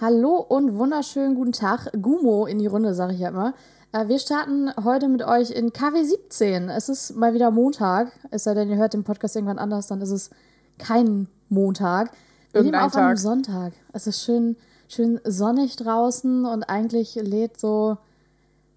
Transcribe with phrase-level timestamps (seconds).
[0.00, 1.88] Hallo und wunderschönen guten Tag.
[2.00, 3.54] Gumo in die Runde, sage ich ja immer.
[3.92, 6.68] Äh, Wir starten heute mit euch in KW 17.
[6.68, 8.10] Es ist mal wieder Montag.
[8.30, 10.30] Es sei denn, ihr hört den Podcast irgendwann anders, dann ist es
[10.78, 12.10] kein Montag.
[12.52, 13.18] Wir nehmen Irgendein auf an einem Tag.
[13.18, 13.72] Sonntag.
[13.92, 14.56] Es ist schön,
[14.88, 17.96] schön sonnig draußen und eigentlich lädt so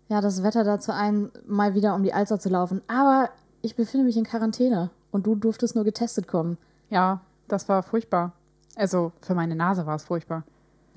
[0.09, 2.81] ja, das Wetter dazu ein, mal wieder um die Alster zu laufen.
[2.87, 3.29] Aber
[3.61, 6.57] ich befinde mich in Quarantäne und du durftest nur getestet kommen.
[6.89, 8.33] Ja, das war furchtbar.
[8.75, 10.43] Also für meine Nase war es furchtbar.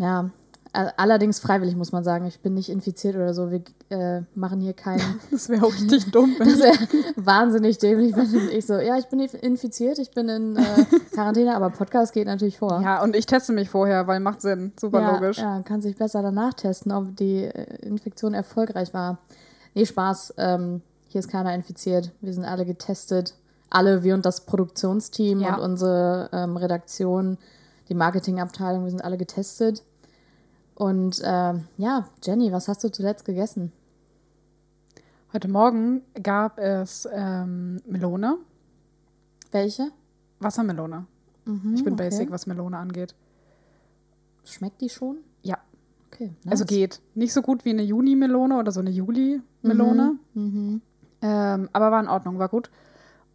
[0.00, 0.30] Ja,
[0.72, 2.26] allerdings freiwillig muss man sagen.
[2.26, 3.50] Ich bin nicht infiziert oder so.
[3.50, 5.20] Wir äh, machen hier keinen.
[5.30, 6.34] Das wäre auch richtig dumm.
[6.38, 10.56] Wenn Das wäre wahnsinnig dämlich, wenn ich so, ja, ich bin infiziert, ich bin in
[10.56, 10.62] äh,
[11.12, 12.80] Quarantäne, aber Podcast geht natürlich vor.
[12.82, 14.72] ja, und ich teste mich vorher, weil macht Sinn.
[14.80, 15.38] Super ja, logisch.
[15.38, 19.18] Ja, kann sich besser danach testen, ob die äh, Infektion erfolgreich war.
[19.74, 20.34] Nee, Spaß.
[20.38, 22.12] Ähm, hier ist keiner infiziert.
[22.20, 23.34] Wir sind alle getestet.
[23.68, 25.56] Alle, wir und das Produktionsteam Ja.
[25.56, 27.38] und unsere ähm, Redaktion,
[27.88, 29.82] die Marketingabteilung, wir sind alle getestet.
[30.74, 33.72] Und ähm, ja, Jenny, was hast du zuletzt gegessen?
[35.32, 38.38] Heute Morgen gab es ähm, Melone.
[39.52, 39.90] Welche?
[40.40, 41.06] Wassermelone.
[41.74, 42.04] ich bin okay.
[42.04, 43.14] basic, was Melone angeht.
[44.44, 45.18] Schmeckt die schon?
[45.42, 45.58] Ja.
[46.10, 46.32] Okay.
[46.46, 46.68] Also nice.
[46.68, 47.00] geht.
[47.14, 50.18] Nicht so gut wie eine Juni-Melone oder so eine Juli-Melone.
[50.34, 50.80] Mhm.
[51.22, 52.70] Ähm, aber war in Ordnung, war gut.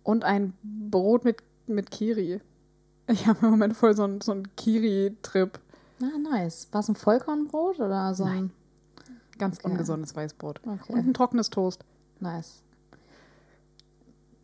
[0.04, 2.42] Und ein Brot mit, mit Kiri.
[3.08, 5.60] Ich habe im Moment voll so einen so einen Kiri-Trip.
[6.02, 6.68] Ah, nice.
[6.72, 8.52] War es ein Vollkornbrot oder so ein.
[9.38, 9.72] Ganz Okay.
[9.72, 10.62] ungesundes Weißbrot.
[10.66, 10.94] Okay.
[10.94, 11.84] Und ein trockenes Toast.
[12.20, 12.62] Nice.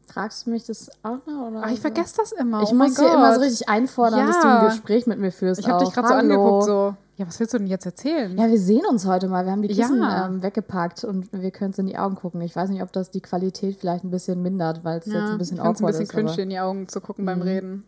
[0.07, 1.47] Fragst du mich das auch noch?
[1.49, 2.63] Oder Ach, ich vergesse das immer.
[2.63, 4.59] Ich oh muss dir immer so richtig einfordern, dass du Ja.
[4.59, 5.61] ein Gespräch mit mir führst.
[5.61, 6.95] Ich habe dich gerade so angeguckt, so.
[7.15, 8.37] Ja, was willst du denn jetzt erzählen?
[8.37, 9.45] Ja, wir sehen uns heute mal.
[9.45, 10.25] Wir haben die Kissen Ja.
[10.25, 12.41] ähm, weggepackt und wir können uns in die Augen gucken.
[12.41, 15.37] Ich weiß nicht, ob das die Qualität vielleicht ein bisschen mindert, weil es jetzt ein
[15.37, 16.09] bisschen awkward ein bisschen ist.
[16.11, 17.85] cringe, aber- dir in die Augen zu gucken beim Reden.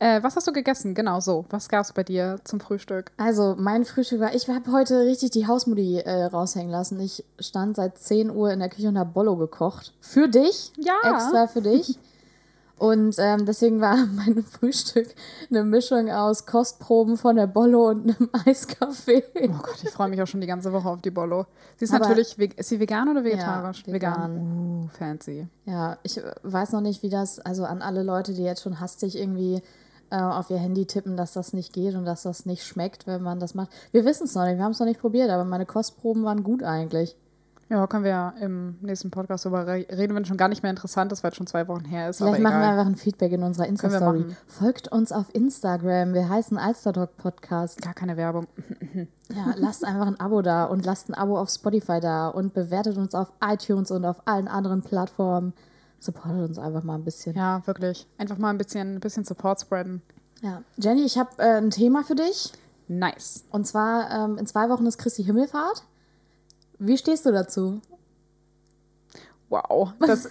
[0.00, 0.94] Äh, was hast du gegessen?
[0.94, 1.44] Genau so.
[1.50, 3.12] Was gab's bei dir zum Frühstück?
[3.18, 6.98] Also, mein Frühstück war, ich habe heute richtig die Hausmutti äh, raushängen lassen.
[7.00, 9.92] Ich stand seit 10 Uhr in der Küche und habe Bollo gekocht.
[10.00, 10.72] Für dich.
[10.78, 10.94] Ja.
[11.04, 11.98] Extra für dich.
[12.78, 15.08] Und ähm, deswegen war mein Frühstück
[15.50, 19.22] eine Mischung aus Kostproben von der Bollo und einem Eiskaffee.
[19.38, 21.44] Oh Gott, ich freue mich auch schon die ganze Woche auf die Bollo.
[21.76, 23.82] Sie ist Aber- natürlich, ist sie vegan oder vegetarisch?
[23.86, 24.84] Ja, vegan.
[24.84, 25.46] Uh, fancy.
[25.66, 28.80] Ja, ich äh, weiß noch nicht, wie das, also an alle Leute, die jetzt schon
[28.80, 29.60] hastig irgendwie
[30.10, 33.22] äh, auf ihr Handy tippen, dass das nicht geht und dass das nicht schmeckt, wenn
[33.22, 33.70] man das macht.
[33.92, 36.42] Wir wissen es noch nicht, wir haben es noch nicht probiert, aber meine Kostproben waren
[36.42, 37.16] gut eigentlich.
[37.70, 40.64] Ja, können wir ja im nächsten Podcast darüber re reden, wenn es schon gar nicht
[40.64, 42.16] mehr interessant ist, weil es schon zwei Wochen her ist.
[42.16, 44.24] Vielleicht machen wir einfach ein Feedback in unserer Insta-Story.
[44.48, 46.12] Folgt uns auf Instagram.
[46.12, 47.80] Wir heißen Alsterdog Podcast.
[47.80, 48.46] Gar keine Werbung.
[49.32, 52.96] Ja, lasst einfach ein Abo da und lasst ein Abo auf Spotify da und bewertet
[52.96, 55.52] uns auf iTunes und auf allen anderen Plattformen.
[56.00, 57.36] Supportet uns einfach mal ein bisschen.
[57.36, 58.06] Ja, wirklich.
[58.18, 60.02] Einfach mal ein bisschen, ein bisschen Support spreaden.
[60.40, 60.62] Ja.
[60.78, 62.52] Jenny, ich habe äh, ein Thema für dich.
[62.88, 63.44] Nice.
[63.50, 65.84] Und zwar ähm, in zwei Wochen ist Christi Himmelfahrt.
[66.78, 67.82] Wie stehst du dazu?
[69.50, 69.92] Wow.
[70.00, 70.28] Das,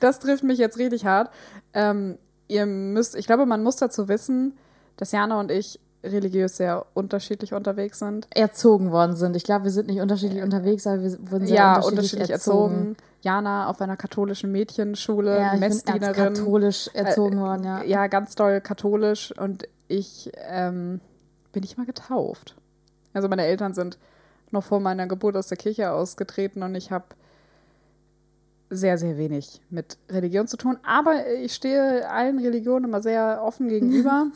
[0.00, 1.32] das trifft mich jetzt richtig hart.
[1.72, 4.58] Ähm, ihr müsst, ich glaube, man muss dazu wissen,
[4.96, 5.78] dass Jana und ich
[6.12, 8.26] religiös sehr unterschiedlich unterwegs sind.
[8.34, 9.36] Erzogen worden sind.
[9.36, 12.74] Ich glaube, wir sind nicht unterschiedlich unterwegs, aber wir wurden sehr ja, unterschiedlich, unterschiedlich erzogen.
[12.74, 12.96] erzogen.
[13.22, 16.34] Jana auf einer katholischen Mädchenschule, Ja, Messdienerin.
[16.34, 17.82] katholisch erzogen worden, ja.
[17.82, 21.00] ja, ganz doll katholisch und ich ähm,
[21.52, 22.54] bin nicht mal getauft.
[23.12, 23.98] Also meine Eltern sind
[24.50, 27.06] noch vor meiner Geburt aus der Kirche ausgetreten und ich habe
[28.70, 30.76] sehr, sehr wenig mit Religion zu tun.
[30.84, 34.26] Aber ich stehe allen Religionen immer sehr offen gegenüber.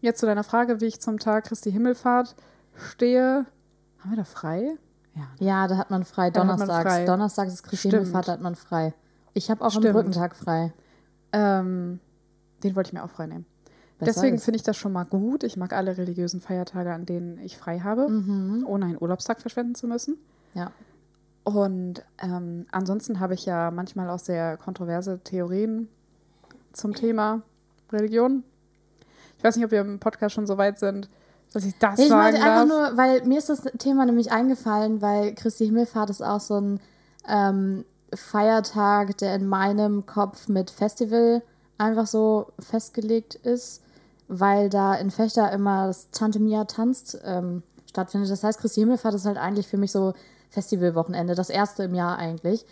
[0.00, 2.36] Jetzt zu deiner Frage, wie ich zum Tag Christi Himmelfahrt
[2.76, 3.46] stehe.
[3.98, 4.76] Haben wir da frei?
[5.14, 5.22] Ja.
[5.38, 6.26] Ja, da hat man frei.
[6.28, 6.82] Hat man Donnerstags.
[6.82, 7.04] frei.
[7.04, 7.94] Donnerstags ist Christi Stimmt.
[7.94, 8.94] Himmelfahrt, da hat man frei.
[9.34, 9.94] Ich habe auch am Stimmt.
[9.94, 10.72] Brückentag frei.
[11.32, 12.00] Ähm,
[12.62, 13.46] den wollte ich mir auch frei nehmen.
[13.98, 15.42] Besser Deswegen finde ich das schon mal gut.
[15.42, 18.06] Ich mag alle religiösen Feiertage, an denen ich frei habe,
[18.64, 20.18] ohne einen Urlaubstag verschwenden zu müssen.
[20.54, 20.70] Ja.
[21.42, 25.88] Und ähm, ansonsten habe ich ja manchmal auch sehr kontroverse Theorien
[26.72, 27.42] zum Thema
[27.90, 28.44] Religion.
[29.38, 31.08] Ich weiß nicht, ob wir im Podcast schon so weit sind,
[31.52, 32.90] dass ich das Ich sagen meinte einfach darf.
[32.90, 36.80] nur, weil mir ist das Thema nämlich eingefallen, weil Christi Himmelfahrt ist auch so ein
[37.28, 41.42] ähm, Feiertag, der in meinem Kopf mit Festival
[41.78, 43.82] einfach so festgelegt ist,
[44.26, 48.30] weil da in Fechter immer das Tante Mia tanzt ähm, stattfindet.
[48.30, 50.12] Das heißt, Christi Himmelfahrt ist halt eigentlich für mich so
[50.50, 52.66] Festivalwochenende, das erste im Jahr eigentlich.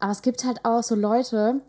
[0.00, 1.60] Aber es gibt halt auch so Leute,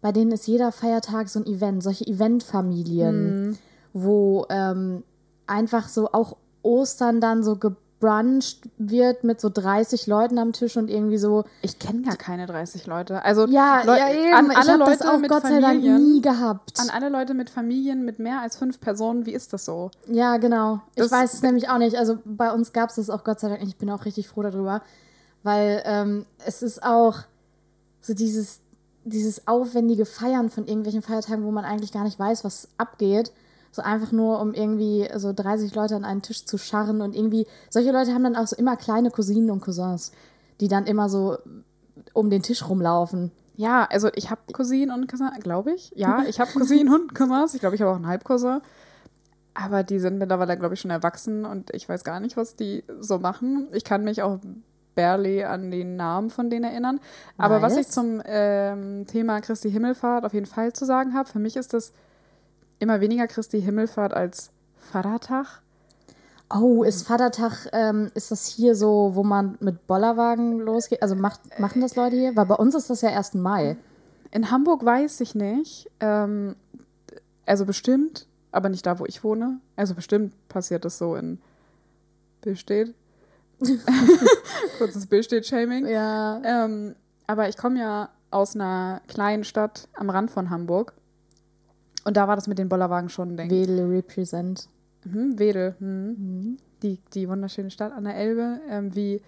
[0.00, 3.58] bei denen ist jeder Feiertag so ein Event, solche Eventfamilien,
[3.98, 5.02] wo ähm,
[5.46, 10.90] einfach so auch Ostern dann so gebruncht wird mit so 30 Leuten am Tisch und
[10.90, 11.44] irgendwie so.
[11.62, 13.24] Ich kenne gar keine 30 Leute.
[13.24, 14.34] Also Ja, Leu- ja eben.
[14.34, 16.78] an ich alle habe das Leute auch mit Gott sei Dank nie gehabt.
[16.78, 19.90] An alle Leute mit Familien mit mehr als fünf Personen, wie ist das so?
[20.08, 20.80] Ja, genau.
[20.94, 21.96] Ich Das- weiß es nämlich auch nicht.
[21.96, 23.62] Also bei uns gab es das auch Gott sei Dank.
[23.62, 24.82] Ich bin auch richtig froh darüber.
[25.42, 27.18] Weil ähm, es ist auch
[28.02, 28.60] so dieses,
[29.04, 33.32] dieses aufwendige Feiern von irgendwelchen Feiertagen, wo man eigentlich gar nicht weiß, was abgeht.
[33.76, 37.46] So einfach nur, um irgendwie so 30 Leute an einen Tisch zu scharren und irgendwie,
[37.68, 40.12] solche Leute haben dann auch so immer kleine Cousinen und Cousins,
[40.60, 41.36] die dann immer so
[42.14, 43.32] um den Tisch rumlaufen.
[43.56, 45.92] Ja, also ich habe Cousinen und Cousins, glaube ich.
[45.94, 47.52] Ja, ich habe Cousinen und Cousins.
[47.52, 48.62] Ich glaube, ich habe auch einen Halbcousin.
[49.52, 52.82] Aber die sind mittlerweile, glaube ich, schon erwachsen und ich weiß gar nicht, was die
[53.00, 53.68] so machen.
[53.72, 54.38] Ich kann mich auch
[54.94, 56.98] barely an den Namen von denen erinnern.
[57.36, 57.90] Aber was ich Nice.
[57.90, 61.92] zum ähm, Thema Christi Himmelfahrt auf jeden Fall zu sagen habe, für mich ist das
[62.78, 65.62] immer weniger Christi Himmelfahrt als Vatertag.
[66.54, 71.02] Oh, ist Vatertag, ähm, ist das hier so, wo man mit Bollerwagen losgeht?
[71.02, 72.36] Also macht, machen das Leute hier?
[72.36, 73.34] Weil bei uns ist das ja 1.
[73.34, 73.76] Mai.
[74.30, 75.90] In Hamburg weiß ich nicht.
[75.98, 76.54] Ähm,
[77.46, 79.60] also bestimmt, aber nicht da, wo ich wohne.
[79.74, 81.38] Also bestimmt passiert das so in
[82.42, 82.94] Billstedt.
[84.78, 85.86] Kurzes Billstedt-Shaming.
[85.86, 86.40] Ja.
[86.44, 86.94] Ähm,
[87.26, 90.92] aber ich komme ja aus einer kleinen Stadt am Rand von Hamburg.
[92.06, 93.50] Und da war das mit den Bollerwagen schon ein Ding.
[93.50, 94.68] Wedel represent.
[95.04, 95.74] Mhm, Wedel.
[95.80, 96.58] Mhm.
[96.82, 98.60] Die, die wunderschöne Stadt an der Elbe.
[98.68, 99.20] Ähm, wie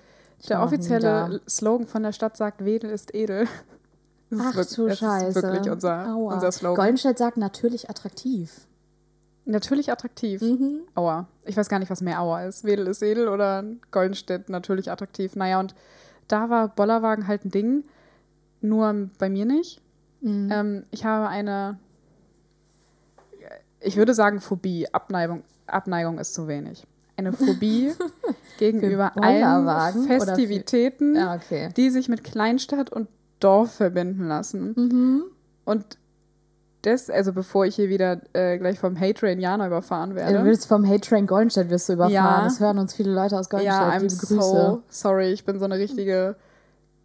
[0.48, 3.46] der noch nie offizielle Slogan von der Stadt sagt, Wedel ist edel.
[4.30, 5.38] Das ist Ach wirk- du das Scheiße.
[5.38, 6.34] ist wirklich unser, Aua.
[6.34, 6.76] unser Slogan.
[6.76, 8.66] Goldenstedt sagt natürlich attraktiv.
[9.46, 10.42] Natürlich attraktiv.
[10.42, 10.80] Mhm.
[10.94, 11.26] Aua.
[11.46, 12.62] Ich weiß gar nicht, was mehr Aua ist.
[12.64, 15.34] Wedel ist edel oder Goldenstedt natürlich attraktiv.
[15.34, 15.74] Naja, und
[16.28, 17.84] da war Bollerwagen halt ein Ding.
[18.60, 19.80] Nur bei mir nicht.
[20.20, 20.48] Mhm.
[20.52, 21.78] Ähm, ich habe eine,
[23.80, 24.86] ich würde sagen Phobie.
[24.92, 26.86] Abneigung, Abneigung ist zu wenig.
[27.16, 27.92] Eine Phobie
[28.58, 31.70] gegenüber allen Festivitäten, Ja, okay.
[31.76, 33.08] die sich mit Kleinstadt und
[33.40, 34.72] Dorf verbinden lassen.
[34.76, 35.22] Mhm.
[35.64, 35.98] Und
[36.82, 40.44] das, also bevor ich hier wieder äh, gleich vom Hate Train Jana überfahren Du werde.
[40.44, 42.14] willst vom Hate Train Goldenstedt wirst du überfahren.
[42.14, 42.44] Ja.
[42.44, 43.80] Das hören uns viele Leute aus Goldenstedt.
[43.80, 45.32] ja, I'm so sorry.
[45.32, 46.36] Ich bin so eine richtige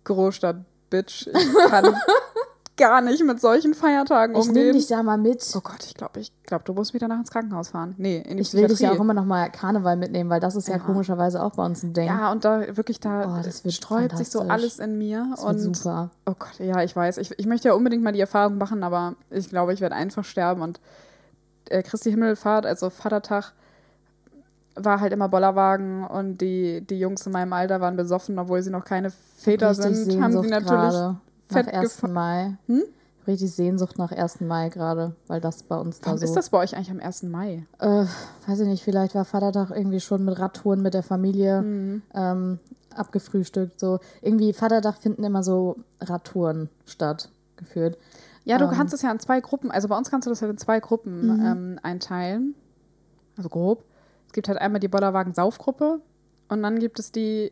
[0.04, 1.28] Großstadt-Bitch.
[1.28, 1.86] Ich kann
[2.76, 4.74] gar nicht mit solchen Feiertagen Ich nehme umgehen.
[4.74, 5.44] dich da mal mit.
[5.56, 7.94] Oh Gott, ich glaube, ich glaub, du musst mich danach ins Krankenhaus fahren.
[7.98, 10.56] Nee, in die Ich will dich ja auch immer noch mal Karneval mitnehmen, weil das
[10.56, 10.80] ist ja, Ja.
[10.80, 12.08] komischerweise auch bei uns ein Ding.
[12.08, 15.28] Ja, und da wirklich, da Oh, das wird sträubt sich so alles in mir.
[15.32, 16.10] das wird und super.
[16.26, 17.18] Oh Gott, ja, ich weiß.
[17.20, 20.26] Ich, ich möchte ja unbedingt mal die Erfahrung machen, aber ich glaube, ich werde einfach
[20.26, 20.62] sterben.
[20.64, 20.80] Und
[21.70, 23.54] äh, Christi Himmelfahrt, also Vatertag,
[24.76, 28.72] war halt immer Bollerwagen und die, die Jungs in meinem Alter waren besoffen, obwohl sie
[28.72, 31.18] noch keine Väter Richtig sind, haben sie natürlich gerade
[31.54, 32.02] fett nach 1.
[32.04, 32.58] gefa- Mai.
[32.68, 32.84] Hm?
[33.26, 34.42] Richtig Sehnsucht nach 1.
[34.42, 36.26] Mai gerade, weil das bei uns da Warum so.
[36.26, 37.24] ist das bei euch eigentlich am 1.
[37.24, 37.66] Mai?
[37.80, 38.06] Äh,
[38.48, 42.02] weiß ich nicht, vielleicht war Vatertag irgendwie schon mit Radtouren mit der Familie Mhm.
[42.14, 42.60] ähm,
[42.96, 43.80] abgefrühstückt.
[43.80, 47.98] So irgendwie Vatertag finden immer so Radtouren statt, geführt.
[48.46, 48.72] Ja, du Ähm.
[48.72, 50.80] kannst es ja in zwei Gruppen, also bei uns kannst du das halt in zwei
[50.82, 51.46] Gruppen Mhm.
[51.46, 52.56] ähm, einteilen.
[53.38, 53.84] Also grob.
[54.28, 56.02] Es gibt halt einmal die Bollerwagen-Saufgruppe
[56.50, 57.52] und dann gibt es die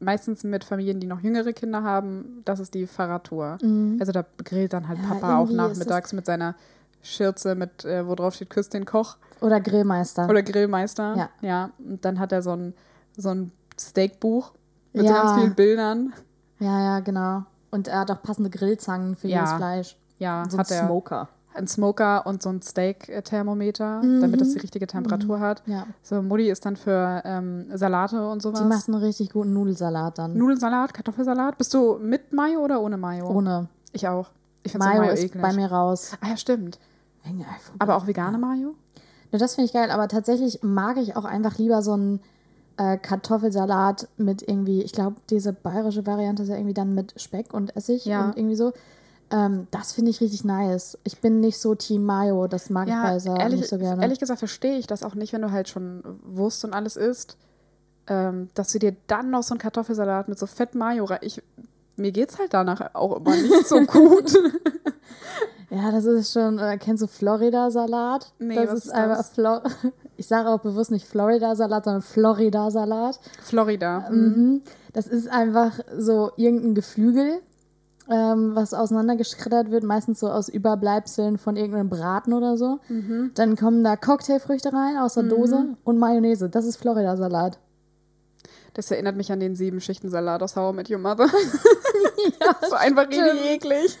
[0.00, 3.58] meistens mit Familien, die noch jüngere Kinder haben, das ist die Fahrradtour.
[4.00, 6.54] Also da grillt dann halt Ja, Papa auch nachmittags mit seiner
[7.02, 10.28] Schürze, mit, äh, wo drauf steht, küsst den Koch Oder Grillmeister.
[10.28, 11.14] oder Grillmeister.
[11.16, 11.28] Ja.
[11.40, 11.70] ja.
[11.78, 12.74] Und dann hat er so ein,
[13.16, 14.52] so ein Steakbuch
[14.92, 15.22] mit so Ja.
[15.22, 16.12] ganz vielen Bildern.
[16.58, 17.44] ja, ja, genau.
[17.70, 19.96] Und er hat auch passende Grillzangen für jedes Fleisch.
[20.18, 20.86] Ja, so ein hat er.
[20.86, 21.28] Smoker.
[21.58, 25.66] Ein Smoker und so ein Steak-Thermometer, damit das die richtige Temperatur hat.
[25.66, 25.72] Mhm.
[25.72, 25.86] Ja.
[26.02, 28.60] So, Mutti ist dann für ähm, Salate und sowas.
[28.60, 30.36] Die macht einen richtig guten Nudelsalat dann.
[30.36, 31.58] Nudelsalat, Kartoffelsalat.
[31.58, 33.28] Bist du mit Mayo oder ohne Mayo?
[33.30, 33.68] Ohne.
[33.92, 34.30] Ich auch.
[34.62, 35.42] Ich finde Mayo Mayo ist eklig.
[35.42, 36.12] bei mir raus.
[36.20, 36.78] Ah ja, stimmt.
[37.78, 38.74] Aber auch vegane Mayo?
[39.32, 42.20] Ja, das finde ich geil, aber tatsächlich mag ich auch einfach lieber so einen
[42.78, 47.52] äh, Kartoffelsalat mit irgendwie, ich glaube, diese bayerische Variante ist ja irgendwie dann mit Speck
[47.52, 48.24] und Essig Ja.
[48.26, 48.72] und irgendwie so.
[49.30, 50.96] Ähm, das finde ich richtig nice.
[51.04, 53.78] Ich bin nicht so Team Mayo, das mag ich Ja, bei Salat ehrlich, nicht so
[53.78, 54.00] gerne.
[54.02, 57.36] ehrlich gesagt verstehe ich das auch nicht, wenn du halt schon Wurst und alles isst,
[58.06, 61.18] ähm, dass du dir dann noch so einen Kartoffelsalat mit so fett Mayo rein...
[61.22, 61.42] Ich,
[61.96, 64.32] mir geht's halt danach auch immer nicht so gut.
[65.70, 68.32] Ja, das ist schon, äh, kennst du Florida-Salat?
[68.38, 69.28] Nee, das was ist ist einfach das?
[69.30, 69.60] Flo
[70.16, 73.20] Ich sage auch bewusst nicht Florida-Salat, sondern Florida-Salat.
[73.42, 74.08] Florida.
[74.10, 74.62] Mhm.
[74.94, 77.40] Das ist einfach so irgendein Geflügel,
[78.10, 82.78] ähm, was auseinandergeschreddert wird, meistens so aus Überbleibseln von irgendeinem Braten oder so.
[82.88, 83.32] Mhm.
[83.34, 86.48] Dann kommen da Cocktailfrüchte rein aus der Dose und Mayonnaise.
[86.48, 87.58] Das ist Florida-Salat.
[88.74, 91.26] Das erinnert mich an den sieben Schichten Salat aus How I Met Your Mother.
[92.68, 93.24] so einfach stimmt.
[93.32, 93.98] richtig eklig.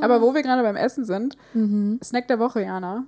[0.00, 1.98] Aber wo wir gerade beim Essen sind, Mhm.
[2.02, 3.04] Snack der Woche, Jana.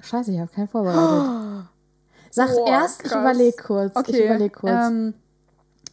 [0.00, 1.66] Scheiße, ich habe keinen vorbereitet.
[2.30, 3.20] Sag Boah, erst, ich krass.
[3.20, 3.92] überlege kurz.
[3.92, 4.24] Ich Okay.
[4.26, 4.86] überlege kurz.
[4.88, 5.14] Ähm,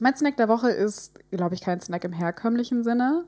[0.04, 3.24] mein Snack der Woche ist, glaube ich, kein Snack im herkömmlichen Sinne.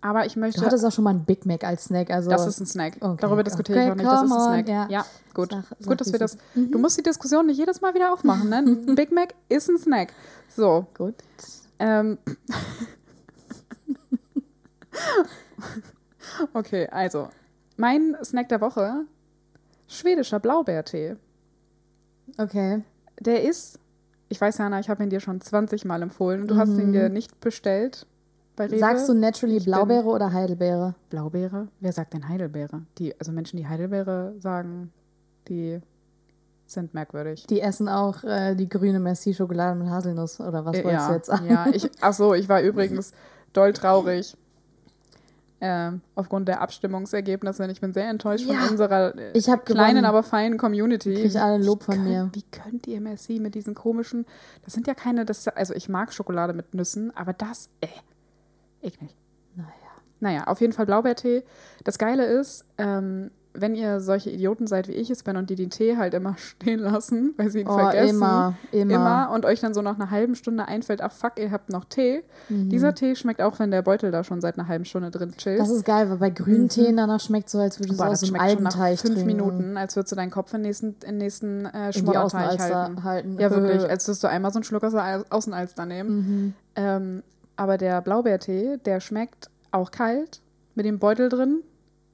[0.00, 0.60] Aber ich möchte.
[0.60, 2.10] du hattest auch schon mal einen Big Mac als Snack.
[2.10, 2.96] Also das ist ein Snack.
[3.00, 4.06] Okay, Darüber diskutiere okay, ich auch nicht.
[4.06, 4.68] Das ist ein Snack.
[4.68, 4.86] ja.
[4.88, 5.50] Ja, gut.
[5.50, 6.38] Sag- sag, gut, dass wir das.
[6.54, 8.58] Du musst die Diskussion nicht jedes Mal wieder aufmachen, ne?
[8.88, 10.12] Ein Big Mac ist ein Snack.
[10.48, 10.86] So.
[10.96, 11.14] gut.
[11.80, 12.18] Ähm.
[16.54, 17.28] okay, also.
[17.76, 19.06] Mein Snack der Woche:
[19.88, 21.16] schwedischer Blaubeertee.
[22.38, 22.82] Okay.
[23.20, 23.78] Der ist,
[24.32, 26.92] ich weiß, Jana, ich habe ihn dir schon 20 Mal empfohlen und du hast ihn
[26.92, 28.06] dir nicht bestellt.
[28.58, 28.78] Mhm.
[28.78, 30.94] Sagst du naturally Ich Blaubeere oder Heidelbeere?
[31.10, 31.68] Blaubeere?
[31.80, 32.82] Wer sagt denn Heidelbeere?
[32.98, 34.92] Die, also Menschen, die Heidelbeere sagen,
[35.48, 35.80] die
[36.66, 37.46] sind merkwürdig.
[37.48, 41.14] Die essen auch äh, die grüne Merci-Schokolade mit Haselnuss oder was Äh, wolltest ja, du
[41.14, 41.46] jetzt sagen?
[41.48, 43.12] ja, ich, ach so, ich war übrigens
[43.52, 44.36] doll traurig.
[45.64, 47.64] Ähm, aufgrund der Abstimmungsergebnisse.
[47.70, 48.54] Ich bin sehr enttäuscht Ja.
[48.54, 50.04] von unserer äh, Ich kleinen, gewonnen.
[50.04, 51.14] aber feinen Community.
[51.14, 52.30] Krieg alle Lob von könnt, mir.
[52.32, 54.26] Wie könnt ihr Merci mit diesen komischen,
[54.64, 57.86] das sind ja keine, das, also ich mag Schokolade mit Nüssen, aber das, äh,
[58.84, 59.14] eklig.
[59.54, 59.68] Naja.
[60.18, 61.44] Naja, auf jeden Fall Blaubeertee.
[61.84, 65.56] Das Geile ist, ähm, wenn ihr solche Idioten seid, wie ich es bin und die
[65.56, 68.16] den Tee halt immer stehen lassen, weil sie ihn Oh, vergessen.
[68.16, 68.94] immer, immer.
[68.94, 71.84] Immer und euch dann so nach einer halben Stunde einfällt, ach fuck, ihr habt noch
[71.84, 72.22] Tee.
[72.48, 75.58] Dieser Tee schmeckt auch, wenn der Beutel da schon seit einer halben Stunde drin chillt.
[75.58, 75.62] Mhm.
[75.62, 78.06] Das ist geil, weil bei grünen Teen danach schmeckt so, als würdest du Mhm.
[78.06, 79.24] Boah, aus einem schmeckt schon nach Algenteich fünf.
[79.24, 83.04] Minuten, als würdest du deinen Kopf in den nächsten, in nächsten äh, Außenalster halten.
[83.04, 83.38] halten.
[83.38, 86.10] Ja, wirklich, als würdest du einmal so einen Schluck aus der Au- Außenalster nehmen.
[86.16, 86.54] Mhm.
[86.76, 87.22] Ähm,
[87.56, 90.40] aber der Blaubeertee, der schmeckt auch kalt,
[90.74, 91.60] mit dem Beutel drin.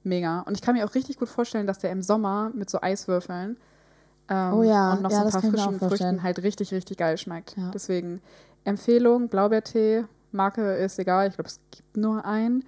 [0.09, 0.41] Mega.
[0.41, 3.57] Und ich kann mir auch richtig gut vorstellen, dass der im Sommer mit so Eiswürfeln
[4.29, 5.79] ähm, Oh ja, und noch ja, so ein paar frischen.
[5.79, 7.55] Früchten halt richtig, richtig geil schmeckt.
[7.57, 7.71] Ja.
[7.71, 8.21] Deswegen
[8.63, 12.63] Empfehlung, Blaubeertee, Marke ist egal, ich glaube, es gibt nur einen.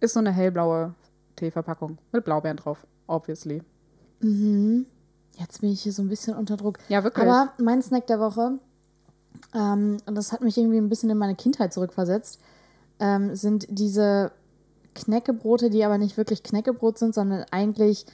[0.00, 0.94] Ist so eine hellblaue
[1.36, 3.62] Teeverpackung mit Blaubeeren drauf, obviously.
[4.20, 4.86] Mhm.
[5.36, 6.78] Jetzt bin ich hier so ein bisschen unter Druck.
[6.88, 7.26] Ja, wirklich.
[7.26, 8.58] Aber mein Snack der Woche,
[9.54, 12.40] ähm, und das hat mich irgendwie ein bisschen in meine Kindheit zurückversetzt,
[13.00, 14.32] ähm, sind diese
[14.94, 18.06] Knäckebrote, die aber nicht wirklich Knäckebrot sind, sondern eigentlich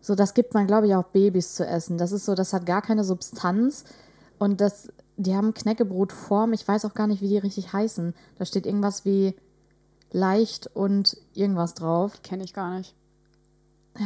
[0.00, 1.96] so, das gibt man, glaube ich, auch Babys zu essen.
[1.96, 3.84] Das ist so, das hat gar keine Substanz
[4.38, 6.52] und das, die haben Knäckebrotform.
[6.52, 8.12] Ich weiß auch gar nicht, wie die richtig heißen.
[8.36, 9.34] Da steht irgendwas wie
[10.10, 12.20] leicht und irgendwas drauf.
[12.24, 12.94] Kenne ich gar nicht.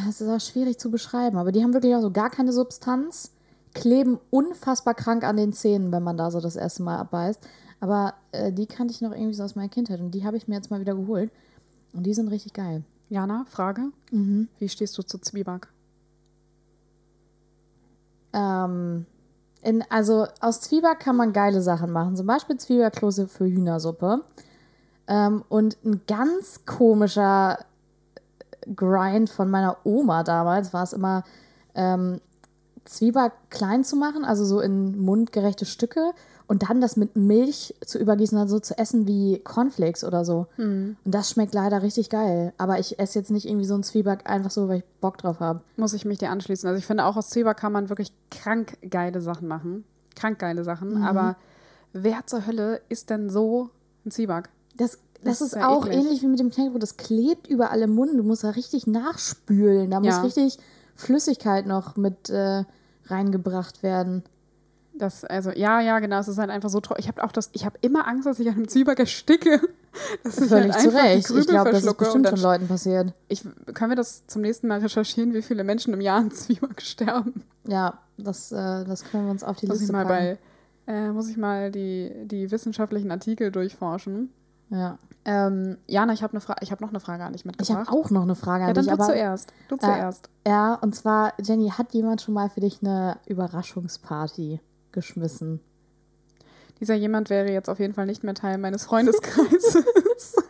[0.09, 3.31] Es ist auch schwierig zu beschreiben, aber die haben wirklich auch so gar keine Substanz,
[3.73, 7.41] kleben unfassbar krank an den Zähnen, wenn man da so das erste Mal abbeißt.
[7.81, 10.49] Aber äh, die kannte ich noch irgendwie so aus meiner Kindheit und die habe ich
[10.49, 11.31] mir jetzt mal wieder geholt.
[11.93, 12.85] Und die sind richtig geil.
[13.09, 13.93] Jana, Frage.
[14.11, 14.49] Mhm.
[14.59, 15.69] Wie stehst du zu Zwieback?
[18.33, 19.07] Ähm,
[19.63, 22.17] in, also aus Zwieback kann man geile Sachen machen.
[22.17, 24.23] Zum Beispiel Zwiebackklose für Hühnersuppe.
[25.09, 27.59] Ähm, und ein ganz komischer
[28.75, 31.23] Grind von meiner Oma damals war es immer,
[31.75, 32.21] ähm,
[32.85, 36.13] Zwieback klein zu machen, also so in mundgerechte Stücke
[36.49, 40.47] und dann das mit Milch zu übergießen, also zu essen wie Cornflakes oder so.
[40.57, 42.53] Und das schmeckt leider richtig geil.
[42.57, 45.41] Aber ich esse jetzt nicht irgendwie so ein Zwieback einfach so, weil ich Bock drauf
[45.41, 45.61] habe.
[45.77, 46.69] Muss ich mich dir anschließen.
[46.69, 49.85] Also ich finde auch aus Zwieback kann man wirklich krank geile Sachen machen.
[50.15, 50.95] Krank geile Sachen.
[50.99, 51.05] Mhm.
[51.05, 51.37] Aber
[51.93, 53.71] wer zur Hölle isst denn so
[54.05, 54.49] ein Zwieback?
[54.77, 55.99] Das, das, Das ist ist ja auch eklig.
[56.05, 56.83] ähnlich wie mit dem Knäckebrot.
[56.83, 58.13] Das klebt überall im Mund.
[58.17, 59.91] Du musst da richtig nachspülen.
[59.91, 60.23] Da muss Ja.
[60.23, 60.59] richtig
[60.95, 62.63] Flüssigkeit noch mit äh,
[63.07, 64.23] reingebracht werden.
[64.99, 66.19] Das, also, ja, ja, genau.
[66.19, 67.01] Es ist halt einfach so trocken.
[67.01, 69.61] Ich habe auch das, ich habe immer Angst, dass ich an einem Zwieback ersticke.
[70.25, 71.31] Dass ich Völlig halt zu Recht.
[71.31, 73.15] Ich glaube, das ist bestimmt dann schon Leuten passiert.
[73.29, 76.83] Ich, können wir das zum nächsten Mal recherchieren, wie viele Menschen im Jahr an Zwieback
[76.83, 77.45] sterben?
[77.67, 80.39] Ja, das, äh, das können wir uns auf die Muss ich Liste mal packen.
[80.85, 84.31] bei, äh, muss ich mal die, die wissenschaftlichen Artikel durchforschen.
[84.71, 84.99] ja.
[85.29, 87.89] Ähm, Jana, ich habe eine Frage, ich habe noch eine Frage an dich Ich mitgebracht.
[87.89, 88.95] habe auch noch eine Frage an ja, dann dich.
[88.95, 89.53] du aber, zuerst.
[89.69, 90.29] Du Äh, zuerst.
[90.47, 94.61] Ja, und zwar, Jenny, hat jemand schon mal für dich eine Überraschungsparty
[94.97, 95.61] geschmissen?
[96.81, 99.85] Dieser jemand wäre jetzt auf jeden Fall nicht mehr Teil meines Freundeskreises.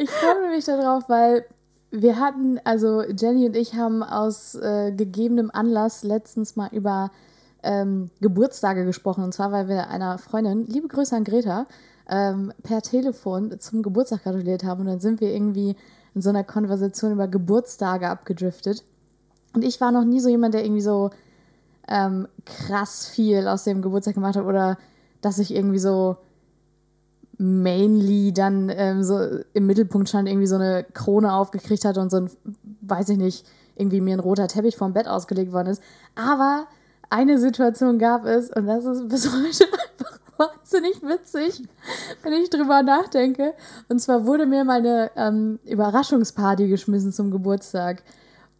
[0.00, 1.44] Ich freue mich darauf, weil
[1.90, 7.10] wir hatten, also Jenny und ich haben aus äh, gegebenem Anlass letztens mal über
[7.64, 9.24] ähm, Geburtstage gesprochen.
[9.24, 11.66] Und zwar, weil wir einer Freundin, liebe Grüße an Greta,
[12.08, 14.82] ähm, per Telefon zum Geburtstag gratuliert haben.
[14.82, 15.74] Und dann sind wir irgendwie
[16.14, 18.84] in so einer Konversation über Geburtstage abgedriftet.
[19.52, 21.10] Und ich war noch nie so jemand, der irgendwie so
[21.88, 24.78] ähm, krass viel aus dem Geburtstag gemacht hat oder
[25.20, 26.16] dass ich irgendwie so
[27.38, 29.20] mainly dann ähm, so
[29.52, 32.30] im Mittelpunkt stand, irgendwie so eine Krone aufgekriegt hat und so ein,
[32.82, 35.82] weiß ich nicht, irgendwie mir ein roter Teppich vom Bett ausgelegt worden ist.
[36.16, 36.66] Aber
[37.10, 41.62] eine Situation gab es, und das ist bis heute einfach wahnsinnig witzig,
[42.22, 43.54] wenn ich drüber nachdenke.
[43.88, 48.02] Und zwar wurde mir mal eine ähm, Überraschungsparty geschmissen zum Geburtstag.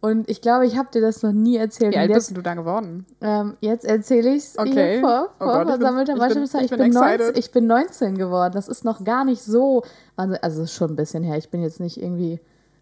[0.01, 1.93] Und ich glaube, ich habe dir das noch nie erzählt.
[1.93, 3.05] Wie alt Und bist jetzt, du da geworden?
[3.19, 4.93] ähm, jetzt erzähle ich es Okay.
[4.93, 7.37] hier vor, Oh vor Gott, ich bin- versammelter ich bin- ich bin bin 19, excited.
[7.37, 8.53] ich bin 19 geworden.
[8.53, 9.83] Das ist noch gar nicht so.
[10.15, 11.37] Also, es ist schon ein bisschen her.
[11.37, 12.39] Ich bin jetzt nicht irgendwie.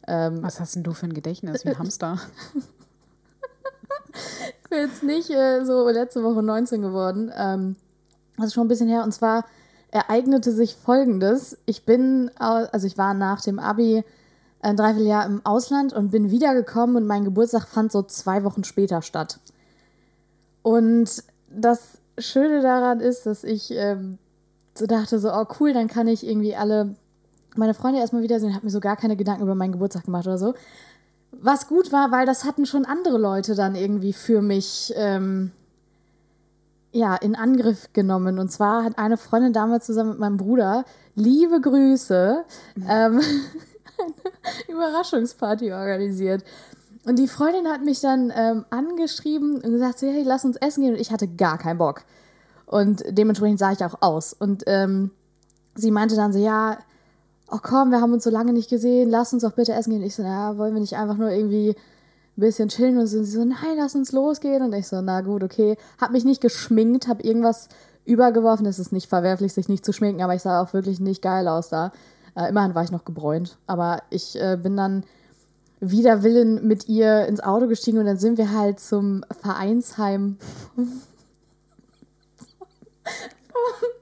[0.08, 1.66] Ähm, Was hast denn du für ein Gedächtnis?
[1.66, 2.18] Wie ein Hamster.
[4.64, 7.32] Ich bin jetzt nicht äh, so letzte Woche 19 geworden.
[7.38, 7.76] Ähm,
[8.38, 9.04] das ist schon ein bisschen her.
[9.04, 9.46] Und zwar
[9.92, 11.58] ereignete sich Folgendes.
[11.66, 14.04] Ich bin, also ich war nach dem Abi
[14.62, 19.02] ein Dreivierteljahr im Ausland und bin wiedergekommen und mein Geburtstag fand so zwei Wochen später
[19.02, 19.40] statt.
[20.64, 24.18] Und das Schöne daran ist, dass ich ähm,
[24.74, 26.96] so dachte, so, oh cool, dann kann ich irgendwie alle
[27.56, 28.54] meine Freunde erstmal wiedersehen.
[28.54, 30.54] Habe mir so gar keine Gedanken über meinen Geburtstag gemacht oder so.
[31.32, 35.52] Was gut war, weil das hatten schon andere Leute dann irgendwie für mich ähm,
[36.92, 38.40] ja, in Angriff genommen.
[38.40, 40.86] Und zwar hat eine Freundin damals zusammen mit meinem Bruder,
[41.16, 42.44] liebe Grüße,
[42.90, 43.22] ähm, eine
[44.68, 46.44] Überraschungsparty organisiert.
[47.06, 50.94] Und die Freundin hat mich dann ähm, angeschrieben und gesagt, hey, lass uns essen gehen.
[50.94, 52.04] Und ich hatte gar keinen Bock.
[52.66, 54.34] Und dementsprechend sah ich auch aus.
[54.34, 55.12] Und ähm,
[55.76, 56.78] sie meinte dann so, ja,
[57.50, 60.04] oh komm, wir haben uns so lange nicht gesehen, lass uns doch bitte essen gehen.
[60.04, 62.98] Ich so, naja, wollen wir nicht einfach nur irgendwie ein bisschen chillen?
[62.98, 64.62] Und sie so, nein, lass uns losgehen.
[64.64, 65.78] Und ich so, na gut, okay.
[66.02, 67.70] Hab mich nicht geschminkt, hab irgendwas
[68.04, 68.66] übergeworfen.
[68.66, 71.48] Es ist nicht verwerflich, sich nicht zu schminken, aber ich sah auch wirklich nicht geil
[71.48, 71.94] aus da.
[72.38, 73.58] Äh, immerhin war ich noch gebräunt.
[73.66, 75.04] Aber ich äh, bin dann
[75.80, 80.38] wider Willen mit ihr ins Auto gestiegen und dann sind wir halt zum Vereinsheim
[80.76, 81.02] vom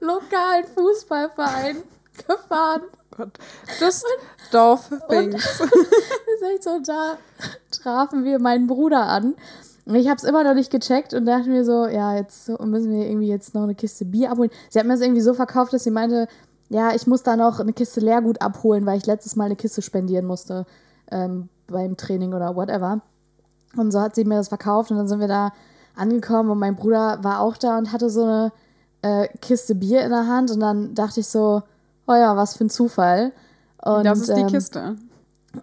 [0.00, 1.76] lokalen Fußballverein
[2.26, 2.82] gefahren.
[3.16, 3.38] Gott.
[3.80, 4.04] Just
[4.50, 5.62] Dorf Things.
[6.38, 7.16] Das ist echt so, da
[7.70, 9.34] trafen wir meinen Bruder an.
[9.86, 12.92] Und ich habe es immer noch nicht gecheckt und dachte mir so, ja, jetzt müssen
[12.92, 14.50] wir irgendwie jetzt noch eine Kiste Bier abholen.
[14.68, 16.28] Sie hat mir das irgendwie so verkauft, dass sie meinte,
[16.68, 19.82] ja, ich muss da noch eine Kiste Leergut abholen, weil ich letztes Mal eine Kiste
[19.82, 20.66] spendieren musste
[21.10, 23.00] ähm, beim Training oder whatever.
[23.76, 25.52] Und so hat sie mir das verkauft und dann sind wir da
[25.94, 28.52] angekommen und mein Bruder war auch da und hatte so eine
[29.02, 31.62] äh, Kiste Bier in der Hand und dann dachte ich so,
[32.06, 33.32] oh ja, was für ein Zufall.
[33.82, 34.96] Und, Das ist die ähm, Kiste.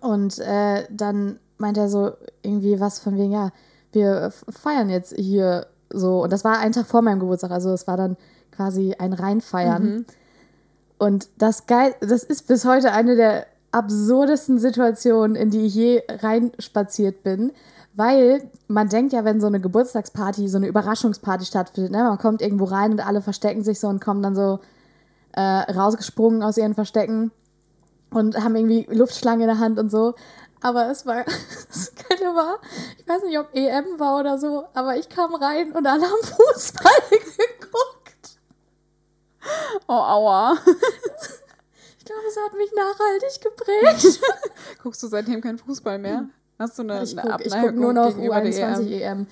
[0.02, 3.50] und äh, dann meint er so irgendwie was von wegen, ja,
[3.92, 6.24] wir feiern jetzt hier so.
[6.24, 8.18] Und das war ein Tag vor meinem Geburtstag, also es war dann
[8.52, 10.06] quasi ein Reinfeiern.
[10.98, 16.04] Und das geil, das ist bis heute eine der absurdesten Situationen, in die ich je
[16.08, 17.52] reinspaziert bin.
[17.96, 22.42] Weil man denkt ja, wenn so eine Geburtstagsparty, so eine Überraschungsparty stattfindet, ne, man kommt
[22.42, 24.60] irgendwo rein und alle verstecken sich so und kommen dann so
[25.34, 27.32] äh, rausgesprungen aus ihren Verstecken
[28.10, 30.16] und haben irgendwie Luftschlange in der Hand und so.
[30.62, 31.24] Aber es war,
[31.68, 32.60] das war,
[32.98, 36.24] ich weiß nicht, ob EM war oder so, aber ich kam rein und alle haben
[36.24, 37.63] Fußball geguckt.
[39.88, 40.58] Oh, aua.
[42.04, 44.20] Ich glaube, es hat mich nachhaltig geprägt.
[44.84, 46.28] Guckst du seitdem keinen Fußball mehr?
[46.60, 49.20] Hast du eine, Ich eine gucke Abneigung guck nur noch gegenüber der U21 EM?
[49.20, 49.28] EM.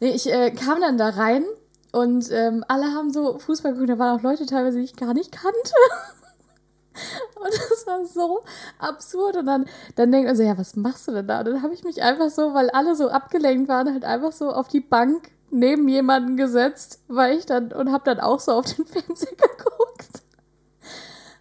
[0.00, 1.44] Nee, ich äh, kam dann da rein
[1.92, 3.90] und ähm, alle haben so Fußball geguckt.
[3.90, 5.54] Da waren auch Leute teilweise, die ich gar nicht kannte.
[7.36, 8.42] Und das war so
[8.78, 9.36] absurd.
[9.36, 11.40] Und dann, dann denkt man so, ja, was machst du denn da?
[11.40, 14.50] Und dann habe ich mich einfach so, weil alle so abgelenkt waren, halt einfach so
[14.50, 18.74] auf die Bank neben jemanden gesetzt, weil ich dann und habe dann auch so auf
[18.74, 19.75] den Fernseher geguckt.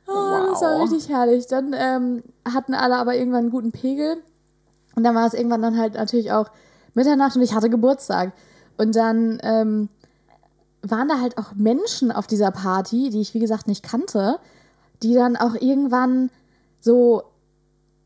[0.08, 0.84] Oh, Das war Wow.
[0.84, 1.48] richtig herrlich.
[1.48, 4.18] Dann ähm, hatten alle aber irgendwann einen guten Pegel.
[4.96, 6.50] Und dann war es irgendwann dann halt natürlich auch
[6.94, 8.32] Mitternacht und ich hatte Geburtstag.
[8.78, 9.90] Und dann ähm,
[10.82, 14.40] waren da halt auch Menschen auf dieser Party, die ich wie gesagt nicht kannte,
[15.04, 16.30] die dann auch irgendwann
[16.80, 17.24] so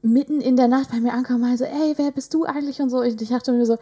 [0.02, 2.90] mitten in der Nacht bei mir ankommen und so, ey, wer bist du eigentlich und
[2.90, 3.04] so.
[3.04, 3.78] Ich, ich dachte mir so,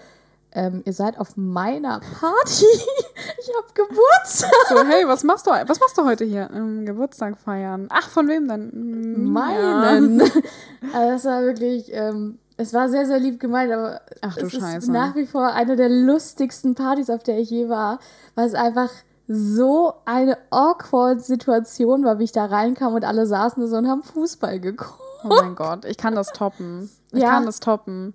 [0.54, 2.66] ähm, ihr seid auf meiner Party.
[3.40, 4.52] ich habe Geburtstag.
[4.70, 6.50] So, hey, was machst du, was machst du heute hier?
[6.54, 7.88] Ähm, Geburtstag feiern.
[7.92, 9.26] Ach, von wem denn?
[9.32, 10.22] Meinen.
[10.94, 14.54] also das war wirklich, ähm, es war sehr, sehr lieb gemeint, aber Ach du es
[14.54, 14.92] ist Scheiße.
[14.92, 18.00] nach wie vor eine der lustigsten Partys, auf der ich je war,
[18.36, 18.90] weil es einfach
[19.28, 23.88] so eine awkward Situation war, wie ich da reinkam und alle saßen da so und
[23.90, 25.00] haben Fußball geguckt.
[25.24, 26.90] Oh mein Gott, ich kann das toppen.
[27.12, 27.32] Ich Ja.
[27.32, 28.14] kann das toppen.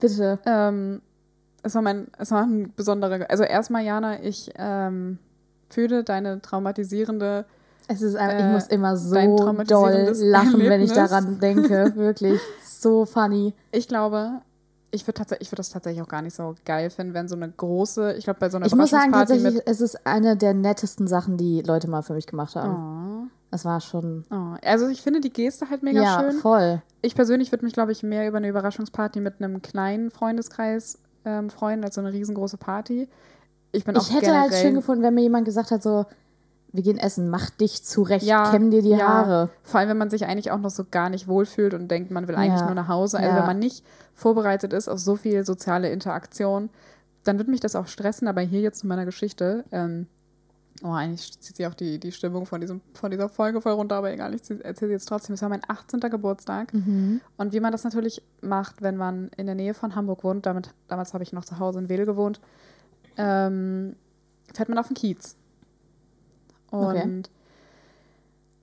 [0.00, 0.38] Bitte.
[0.44, 1.00] Ähm,
[1.64, 5.18] es war mein, es war ein besonderer, also erstmal, Jana, ich ähm,
[5.70, 7.44] fühle deine traumatisierende,
[7.88, 9.14] Es ist einfach, ich Äh, muss immer so
[9.66, 10.94] doll lachen, wenn ich Erlebnis.
[11.10, 11.92] daran denke.
[11.96, 12.40] Wirklich.
[12.64, 13.54] So funny.
[13.72, 14.40] ich glaube,
[14.90, 17.34] ich würde tatsächlich, ich würde das tatsächlich auch gar nicht so geil finden, wenn so
[17.34, 20.54] eine große, ich glaube, bei so einer Ich muss sagen, tatsächlich, es ist eine der
[20.54, 23.22] nettesten Sachen, die Leute mal für mich gemacht haben.
[23.22, 24.24] mit, Das war schon.
[24.30, 24.56] oh, oh.
[24.64, 26.38] Also ich finde die Geste halt mega ja, schön.
[26.40, 26.82] voll.
[27.02, 31.50] Ich persönlich würde mich, glaube ich, mehr über eine Überraschungsparty mit einem kleinen Freundeskreis ähm,
[31.50, 33.08] freuen, als so eine riesengroße Party.
[33.72, 36.06] Ich bin auch Ich hätte halt schön gefunden, wenn mir jemand gesagt hat, so,
[36.72, 39.06] wir gehen essen, mach dich zurecht, Ja, kämm dir die ja.
[39.06, 39.50] Haare.
[39.62, 42.26] Vor allem, wenn man sich eigentlich auch noch so gar nicht wohlfühlt und denkt, man
[42.28, 42.66] will eigentlich Ja.
[42.66, 43.18] nur nach Hause.
[43.18, 43.36] Also Ja.
[43.38, 43.84] wenn man nicht
[44.14, 46.70] vorbereitet ist auf so viel soziale Interaktion,
[47.24, 48.26] dann wird mich das auch stressen.
[48.28, 49.64] Aber hier jetzt zu meiner Geschichte.
[49.72, 50.06] Ähm,
[50.82, 53.96] oh, eigentlich zieht sich auch die, die Stimmung von, diesem, von dieser Folge voll runter,
[53.96, 55.34] aber egal, ich erzähle sie jetzt trotzdem.
[55.34, 56.00] Es war mein 18.
[56.00, 56.74] Geburtstag.
[56.74, 57.20] Mhm.
[57.36, 60.70] Und wie man das natürlich macht, wenn man in der Nähe von Hamburg wohnt, damit,
[60.88, 62.40] damals habe ich noch zu Hause in Wedel gewohnt,
[63.16, 63.94] ähm,
[64.52, 65.36] fährt man auf den Kiez.
[66.70, 67.22] Und Okay.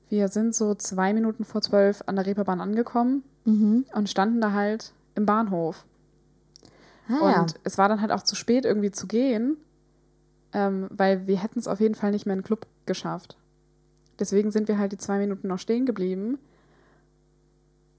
[0.09, 3.85] wir sind so zwei Minuten vor zwölf an der Reeperbahn angekommen Mhm.
[3.93, 5.85] und standen da halt im Bahnhof.
[7.09, 7.41] Ah, ja.
[7.41, 9.57] Und es war dann halt auch zu spät, irgendwie zu gehen,
[10.53, 13.37] ähm, weil wir hätten es auf jeden Fall nicht mehr in den Club geschafft.
[14.19, 16.37] Deswegen sind wir halt die zwei Minuten noch stehen geblieben.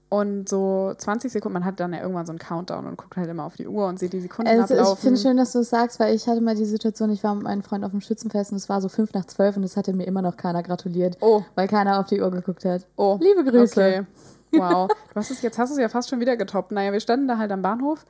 [0.09, 3.27] Und so 20 Sekunden, man hat dann ja irgendwann so einen Countdown und guckt halt
[3.27, 5.01] immer auf die Uhr und sieht die Sekunden Also ich ablaufen.
[5.01, 7.45] finde schön, dass du es sagst, weil ich hatte mal die Situation, ich war mit
[7.45, 9.91] meinem Freund auf dem Schützenfest und es war so fünf nach zwölf und es hatte
[9.93, 12.85] mir immer noch keiner gratuliert, oh, weil keiner auf die Uhr geguckt hat.
[12.95, 13.17] oh.
[13.19, 13.81] Liebe Grüße.
[13.81, 14.05] Okay.
[14.51, 14.87] Wow.
[14.87, 16.71] Du hast es, jetzt hast du es ja fast schon wieder getoppt.
[16.71, 18.05] Naja, wir standen da halt am Bahnhof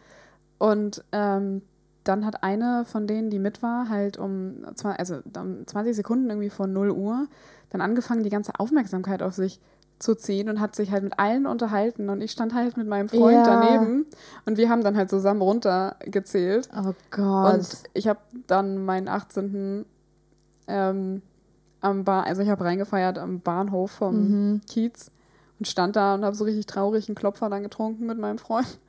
[0.58, 1.62] und ähm,
[2.03, 4.65] dann hat eine von denen, die mit war, halt um,
[4.97, 7.27] also um 20 Sekunden irgendwie vor 0 Uhr,
[7.69, 9.59] dann angefangen, die ganze Aufmerksamkeit auf sich
[9.99, 13.07] zu ziehen und hat sich halt mit allen unterhalten und ich stand halt mit meinem
[13.07, 13.55] Freund Ja.
[13.55, 14.05] daneben
[14.45, 17.53] und wir haben dann halt zusammen runtergezählt Oh Gott.
[17.55, 19.85] und ich habe dann meinen 18.
[20.67, 21.21] Ähm,
[21.81, 24.61] am Bar, also ich habe reingefeiert am Bahnhof vom Mhm.
[24.69, 25.11] Kiez
[25.59, 28.79] und stand da und habe so richtig traurig einen Klopfer dann getrunken mit meinem Freund.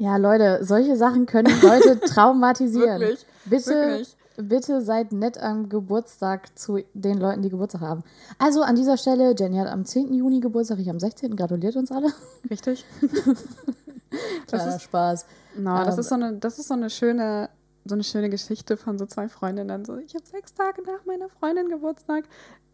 [0.00, 3.00] Ja, Leute, solche Sachen können Leute traumatisieren.
[3.00, 4.16] Wirklich, Bitte, wirklich.
[4.38, 8.02] bitte seid nett am Geburtstag zu den Leuten, die Geburtstag haben.
[8.38, 10.14] Also an dieser Stelle, Jenny hat am 10.
[10.14, 11.36] Juni Geburtstag, ich am 16.
[11.36, 12.08] Gratuliert uns alle.
[12.48, 12.86] Richtig.
[14.50, 15.26] das ist, Spaß.
[15.58, 17.50] no, das ähm, ist so eine, das ist so eine schöne,
[17.84, 19.84] so eine schöne Geschichte von so zwei Freundinnen.
[19.84, 22.24] So, ich habe sechs Tage nach meiner Freundin Geburtstag.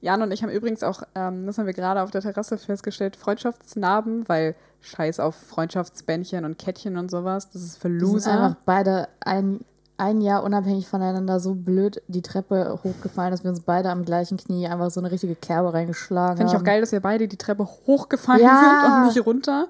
[0.01, 3.17] Jan und ich haben übrigens auch, ähm, das haben wir gerade auf der Terrasse festgestellt,
[3.17, 4.55] Freundschaftsnarben, weil
[4.87, 8.31] Scheiß auf Freundschaftsbändchen und Kettchen und sowas, das ist für Wir sind Loser.
[8.33, 9.61] einfach beide ein,
[9.99, 14.37] ein Jahr unabhängig voneinander so blöd die Treppe hochgefallen, dass wir uns beide am gleichen
[14.37, 16.65] Knie einfach so eine richtige Kerbe reingeschlagen Finde ich auch haben.
[16.67, 18.61] geil, dass wir beide die Treppe hochgefallen Ja.
[18.83, 19.69] sind und nicht runter.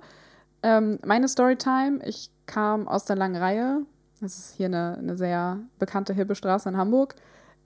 [0.62, 3.80] Ähm, meine Storytime, ich kam aus der langen Reihe.
[4.20, 7.14] Das ist hier eine, eine sehr bekannte hippe Straße in Hamburg.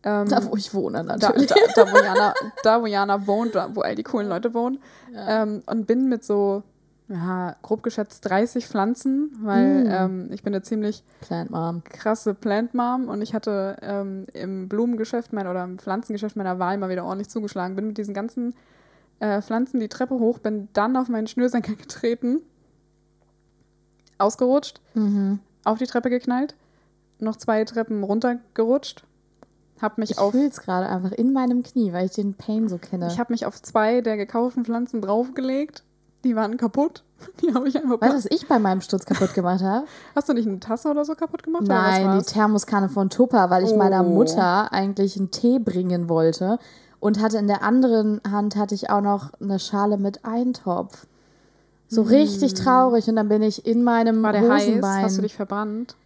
[0.02, 1.46] Ähm, Da, wo ich wohne, da, natürlich.
[1.48, 4.78] da, da, wo Jana, da, wo Jana wohnt, da, wo all die coolen Leute wohnen.
[5.14, 6.62] Ähm, und bin mit so,
[7.12, 9.90] ja, grob geschätzt 30 Pflanzen, weil Mm.
[9.90, 11.82] ähm, ich bin eine ziemlich Plant Mom.
[11.84, 16.78] krasse Plant Mom und ich hatte ähm, im Blumengeschäft mein, oder im Pflanzengeschäft meiner Wahl
[16.78, 17.74] mal wieder ordentlich zugeschlagen.
[17.74, 18.54] Bin mit diesen ganzen
[19.18, 22.42] äh, Pflanzen die Treppe hoch, bin dann auf meinen Schnürsenkel getreten,
[24.18, 25.40] ausgerutscht, Mhm.
[25.64, 26.54] auf die Treppe geknallt,
[27.18, 29.04] noch zwei Treppen runtergerutscht,
[29.80, 32.68] hab mich Ich auf fühle es gerade einfach in meinem Knie, weil ich den Pain
[32.68, 33.08] so kenne.
[33.08, 35.82] ich habe mich auf zwei der gekauften Pflanzen draufgelegt.
[36.24, 37.02] Die waren kaputt.
[37.42, 38.00] Die habe ich einfach.
[38.00, 39.86] weißt du, was ich bei meinem Sturz kaputt gemacht habe?
[40.14, 41.64] Hast du nicht eine Tasse oder so kaputt gemacht?
[41.66, 42.24] Nein, die?
[42.24, 43.76] Thermoskanne von Tupper, weil ich Oh.
[43.76, 46.58] meiner Mutter eigentlich einen Tee bringen wollte
[46.98, 51.06] und hatte in der anderen Hand hatte ich auch noch eine Schale mit Eintopf.
[51.88, 54.22] So richtig traurig und dann bin ich in meinem Hm.
[54.22, 54.66] War der heiß?
[54.68, 55.02] Hosenbein.
[55.04, 55.96] Hast du dich verbrannt?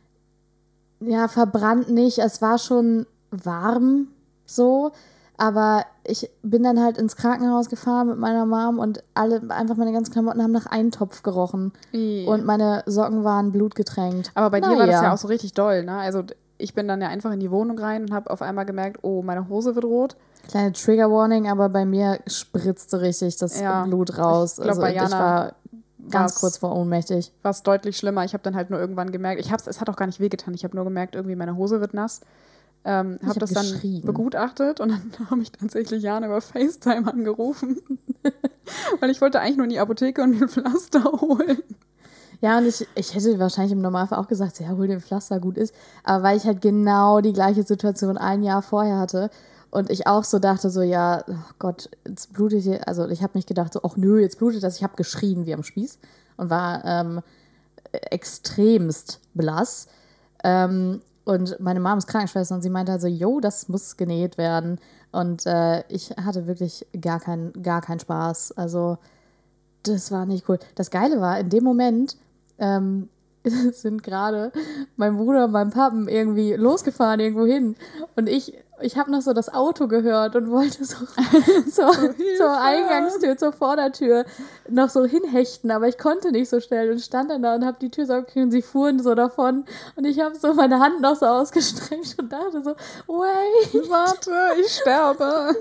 [1.00, 2.18] ja, verbrannt nicht.
[2.18, 4.08] Es war schon warm
[4.46, 4.92] so,
[5.36, 9.92] aber ich bin dann halt ins Krankenhaus gefahren mit meiner Mom und alle einfach meine
[9.92, 12.26] ganzen Klamotten haben nach Eintopf gerochen Ih.
[12.26, 14.30] und meine Socken waren blutgetränkt.
[14.34, 15.02] Aber bei dir war das Naja.
[15.04, 15.96] ja auch so richtig doll, ne?
[15.98, 16.22] Also
[16.58, 19.22] ich bin dann ja einfach in die Wohnung rein und habe auf einmal gemerkt, oh,
[19.22, 20.16] meine Hose wird rot.
[20.46, 23.84] Kleine Trigger Warning, aber bei mir spritzte richtig das Ja.
[23.84, 24.52] Blut raus.
[24.52, 25.52] Ich glaub, also bei ich Jana war
[26.10, 27.32] ganz kurz vor ohnmächtig.
[27.42, 28.24] War es deutlich schlimmer.
[28.24, 30.54] Ich habe dann halt nur irgendwann gemerkt, ich hab's, es hat auch gar nicht wehgetan.
[30.54, 32.20] Ich habe nur gemerkt, irgendwie meine Hose wird nass.
[32.86, 37.80] Ähm, habe hab das dann begutachtet und dann habe ich tatsächlich Jan über FaceTime angerufen.
[39.00, 41.62] Weil ich wollte eigentlich nur in die Apotheke und mir ein Pflaster holen.
[42.40, 45.40] Ja, und ich, ich hätte wahrscheinlich im Normalfall auch gesagt, ja, hol dir ein Pflaster,
[45.40, 45.74] gut ist.
[46.02, 49.30] Aber weil ich halt genau die gleiche Situation ein Jahr vorher hatte
[49.70, 52.86] und ich auch so dachte, so, ja, oh Gott, jetzt blutet hier.
[52.86, 54.76] Also ich habe nicht gedacht, so, ach nö, jetzt blutet das.
[54.76, 55.98] Ich habe geschrien wie am Spieß
[56.36, 57.22] und war ähm,
[57.92, 59.88] extremst blass.
[60.42, 64.78] Ähm, und meine Mom ist Krankenschwester und sie meinte also, jo, das muss genäht werden.
[65.10, 68.52] Und äh, ich hatte wirklich gar, kein, gar keinen Spaß.
[68.52, 68.98] Also
[69.84, 70.58] das war nicht cool.
[70.74, 72.16] Das Geile war, in dem Moment
[72.58, 73.08] ähm,
[73.72, 74.52] sind gerade
[74.96, 77.76] mein Bruder und mein Pappen irgendwie losgefahren irgendwo hin.
[78.16, 80.96] Und ich, ich habe noch so das Auto gehört und wollte so
[81.70, 81.92] zur,
[82.36, 84.24] zur Eingangstür, zur Vordertür
[84.68, 87.78] noch so hinhechten, aber ich konnte nicht so schnell und stand dann da und habe
[87.80, 89.64] die Tür so aufgekriegt und sie fuhren so davon.
[89.96, 92.74] Und ich habe so meine Hand noch so ausgestreckt und dachte so,
[93.06, 93.90] wait.
[93.90, 95.54] Warte, ich sterbe.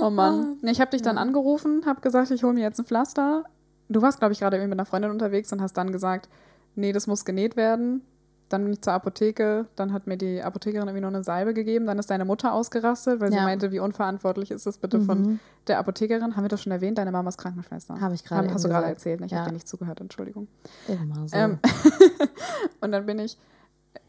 [0.00, 0.58] oh Mann.
[0.62, 3.44] Nee, ich habe dich dann angerufen, habe gesagt, ich hole mir jetzt ein Pflaster.
[3.88, 6.28] Du warst, glaube ich, gerade irgendwie mit einer Freundin unterwegs und hast dann gesagt,
[6.74, 8.02] nee, das muss genäht werden.
[8.48, 11.86] Dann bin ich zur Apotheke, dann hat mir die Apothekerin irgendwie noch eine Salbe gegeben,
[11.86, 13.44] dann ist deine Mutter ausgerastet, weil sie Ja.
[13.44, 15.40] meinte, wie unverantwortlich ist das bitte von Mhm.
[15.68, 16.36] der Apothekerin.
[16.36, 16.98] Haben wir das schon erwähnt?
[16.98, 17.98] Deine Mama ist Krankenschwester.
[17.98, 19.26] Habe ich gerade Hast du gerade erzählt, ne?
[19.26, 19.38] ich Ja.
[19.38, 20.48] habe dir nicht zugehört, Entschuldigung.
[20.86, 21.34] Immer so.
[21.36, 21.58] Ähm,
[22.82, 23.38] und dann bin ich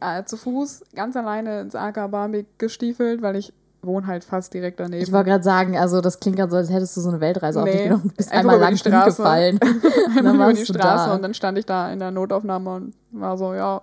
[0.02, 3.54] äh, zu Fuß ganz alleine ins AK Barmbek gestiefelt, weil ich
[3.86, 5.04] wohne halt fast direkt daneben.
[5.04, 7.60] ich wollte gerade sagen, also das klingt gerade so, als hättest du so eine Weltreise
[7.62, 8.04] auf dich Nee, genommen.
[8.10, 9.24] Du bist einmal lang die Straße.
[9.24, 9.60] hingefallen.
[10.18, 11.16] einmal über die Straße da.
[11.16, 13.82] und dann stand ich da in der Notaufnahme und war so, ja,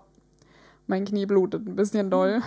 [0.86, 2.40] mein Knie blutet ein bisschen doll.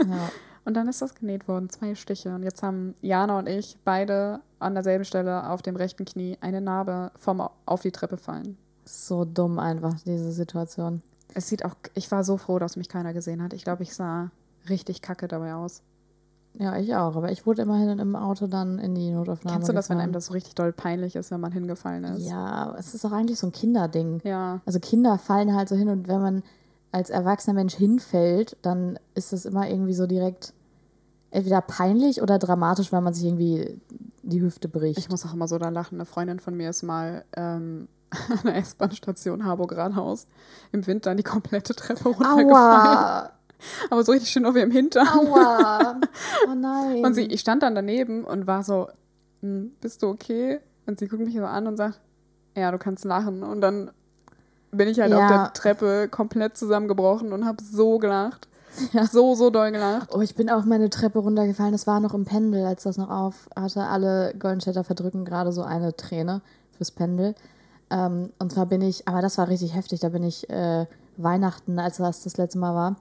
[0.00, 0.30] Ja.
[0.66, 2.34] Und dann ist das genäht worden, zwei Stiche.
[2.34, 6.60] Und jetzt haben Jana und ich beide an derselben Stelle auf dem rechten Knie eine
[6.60, 8.58] Narbe vom auf die Treppe fallen.
[8.84, 11.02] So dumm einfach, diese Situation.
[11.34, 13.54] Es sieht auch, ich war so froh, dass mich keiner gesehen hat.
[13.54, 14.30] Ich glaube, ich sah
[14.68, 15.82] richtig kacke dabei aus.
[16.54, 17.16] Ja, ich auch.
[17.16, 20.04] Aber ich wurde immerhin im Auto dann in die Notaufnahme Kennst du das, wenn gefahren.
[20.04, 22.26] einem das so richtig doll peinlich ist, wenn man hingefallen ist?
[22.26, 24.20] Ja, es ist auch eigentlich so ein Kinderding.
[24.24, 24.60] Ja.
[24.66, 26.42] Also Kinder fallen halt so hin und wenn man
[26.92, 30.52] als erwachsener Mensch hinfällt, dann ist das immer irgendwie so direkt
[31.30, 33.80] entweder peinlich oder dramatisch, weil man sich irgendwie
[34.22, 34.98] die Hüfte bricht.
[34.98, 35.94] Ich muss auch immer so da lachen.
[35.96, 40.26] Eine Freundin von mir ist mal ähm, an der S-Bahn-Station Harburg-Rathaus
[40.72, 42.50] im Winter die komplette Treppe runtergefallen.
[42.50, 43.30] Aua!
[43.90, 45.06] Aber so richtig schön auf ihrem Hintern.
[45.08, 46.00] Aua!
[46.48, 47.04] Oh nein.
[47.04, 48.88] Und sie, ich stand dann daneben und war so,
[49.42, 50.60] "Hm, bist du okay?
[50.86, 52.00] Und sie guckt mich so an und sagt,
[52.56, 53.42] ja, du kannst lachen.
[53.42, 53.90] Und dann
[54.72, 55.18] bin ich halt Ja.
[55.24, 58.48] auf der Treppe komplett zusammengebrochen und habe so gelacht.
[58.92, 59.04] Ja.
[59.06, 60.10] So, so doll gelacht.
[60.14, 61.72] Oh, ich bin auch meine Treppe runtergefallen.
[61.72, 63.82] Das war noch im Pendel, als das noch auf hatte.
[63.82, 66.40] Alle Goldenstädter verdrücken gerade so eine Träne
[66.76, 67.34] fürs Pendel.
[67.90, 69.98] Ähm, und zwar bin ich, aber das war richtig heftig.
[70.00, 72.96] Da bin ich äh, Weihnachten, als das das letzte Mal war,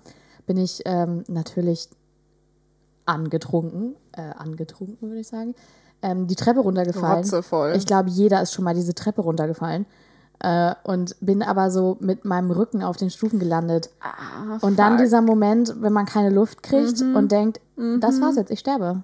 [0.49, 1.89] bin ich ähm, natürlich
[3.05, 5.53] angetrunken, äh, angetrunken würde ich sagen,
[6.01, 7.17] ähm, die Treppe runtergefallen.
[7.17, 7.73] Rotzevoll.
[7.75, 9.85] Ich glaube, jeder ist schon mal diese Treppe runtergefallen.
[10.39, 13.91] Äh, und bin aber so mit meinem Rücken auf den Stufen gelandet.
[14.01, 17.61] ah, Und dann dieser Moment, wenn man keine Luft kriegt und denkt,
[17.99, 19.03] das war's jetzt, ich sterbe.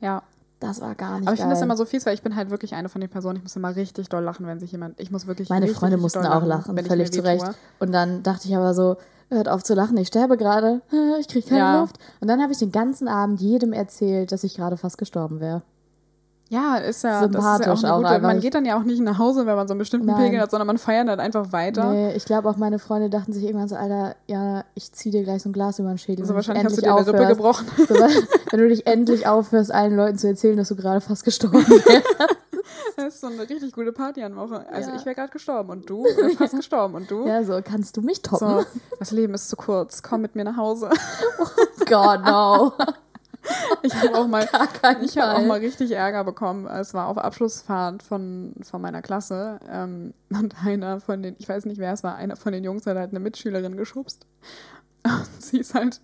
[0.00, 0.22] Ja.
[0.60, 2.50] Das war gar nicht Aber ich finde das immer so fies, weil ich bin halt
[2.50, 5.10] wirklich eine von den Personen, ich muss immer richtig doll lachen, wenn sich jemand, ich
[5.10, 7.44] muss wirklich Meine Freunde mussten auch lachen, ich völlig zu Recht.
[7.80, 8.96] Und dann dachte ich aber so,
[9.30, 10.80] hört auf zu lachen, ich sterbe gerade,
[11.20, 11.80] ich kriege keine Ja.
[11.80, 11.98] Luft.
[12.20, 15.62] Und dann habe ich den ganzen Abend jedem erzählt, dass ich gerade fast gestorben wäre.
[16.50, 18.82] Ja, ist ja, das ist ja Sympathisch auch eine gute, man geht dann ja auch
[18.84, 20.16] nicht nach Hause, wenn man so einen bestimmten Nein.
[20.16, 21.90] Pegel hat, sondern man feiert halt einfach weiter.
[21.90, 25.24] Nee, ich glaube auch meine Freunde dachten sich irgendwann so, Alter, ja, ich zieh dir
[25.24, 26.22] gleich so ein Glas über den Schädel.
[26.22, 27.36] Also wahrscheinlich hast du dir eine Rippe aufhörst.
[27.38, 27.66] gebrochen.
[27.88, 27.94] So,
[28.58, 32.04] wenn du dich endlich aufhörst, allen Leuten zu erzählen, dass du gerade fast gestorben wärst.
[32.96, 34.64] Das ist so eine richtig gute Party an Woche.
[34.70, 34.96] Also Ja.
[34.96, 37.26] ich wäre gerade gestorben und du wär fast gestorben und du.
[37.26, 38.48] ja, so, kannst du mich toppen?
[38.60, 38.64] So,
[38.98, 40.02] das Leben ist zu kurz.
[40.02, 40.90] Komm mit mir nach Hause.
[41.88, 42.72] God, no.
[43.82, 44.48] Ich habe auch mal,
[45.02, 46.66] ich habe auch mal richtig Ärger bekommen.
[46.66, 51.66] Es war auf Abschlussfahrt von, von meiner Klasse ähm, und einer von den, ich weiß
[51.66, 54.26] nicht wer es war, einer von den Jungs hat halt eine Mitschülerin geschubst.
[55.04, 56.00] Und sie ist halt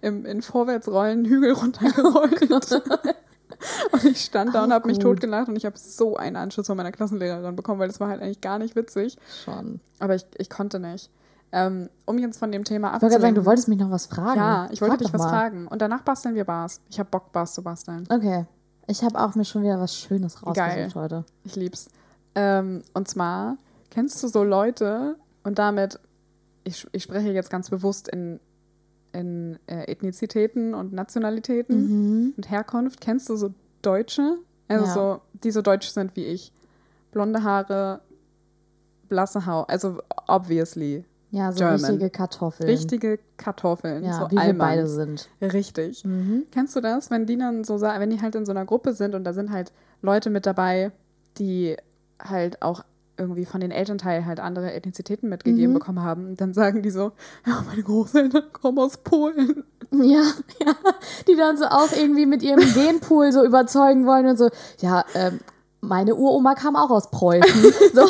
[0.00, 2.50] im, in Vorwärtsrollen Hügel runtergerollt.
[3.92, 6.76] und ich stand da und habe mich totgelacht und ich habe so einen Anschluss von
[6.76, 9.16] meiner Klassenlehrerin bekommen, weil das war halt eigentlich gar nicht witzig.
[9.44, 9.80] Schon.
[9.98, 11.10] Aber ich, ich konnte nicht.
[11.52, 13.42] Ähm, um jetzt von dem Thema Ich wollte sagen, abzulenken.
[13.42, 14.38] du wolltest mich noch was fragen.
[14.38, 15.28] Ja, ich wollte Frag dich was mal.
[15.30, 15.66] fragen.
[15.66, 16.80] Und danach basteln wir Bars.
[16.88, 18.04] Ich habe Bock, Bars zu basteln.
[18.08, 18.46] Okay.
[18.86, 21.24] Ich habe auch mir schon wieder was Schönes rausgesucht heute.
[21.44, 21.88] Ich lieb's.
[22.36, 23.56] Ähm, und zwar,
[23.90, 25.98] kennst du so Leute, und damit,
[26.64, 28.38] ich, ich spreche jetzt ganz bewusst in,
[29.12, 31.82] in äh, Ethnizitäten und Nationalitäten
[32.26, 32.34] Mhm.
[32.36, 34.36] und Herkunft, kennst du so Deutsche?
[34.68, 34.92] Also Ja.
[34.92, 36.52] so, die so deutsch sind wie ich.
[37.10, 38.00] Blonde Haare,
[39.08, 41.04] blasse Haut, also obviously.
[41.32, 41.74] Ja, so German.
[41.84, 42.68] richtige Kartoffeln.
[42.68, 44.58] Richtige Kartoffeln, Ja, so wie wir Almans.
[44.58, 45.28] beide sind.
[45.40, 46.04] Richtig.
[46.04, 46.44] Mhm.
[46.50, 49.14] Kennst du das, wenn die dann so wenn die halt in so einer Gruppe sind
[49.14, 50.90] und da sind halt Leute mit dabei,
[51.38, 51.76] die
[52.20, 52.84] halt auch
[53.16, 55.78] irgendwie von den Elternteilen halt andere Ethnizitäten mitgegeben Mhm.
[55.78, 57.12] bekommen haben, und dann sagen die so,
[57.46, 59.62] ja, meine Großeltern kommen aus Polen.
[59.92, 60.22] Ja,
[60.64, 60.74] ja.
[61.28, 65.38] Die dann so auch irgendwie mit ihrem Genpool so überzeugen wollen und so, ja, ähm,
[65.82, 67.72] meine Uroma kam auch aus Preußen.
[67.94, 68.06] So.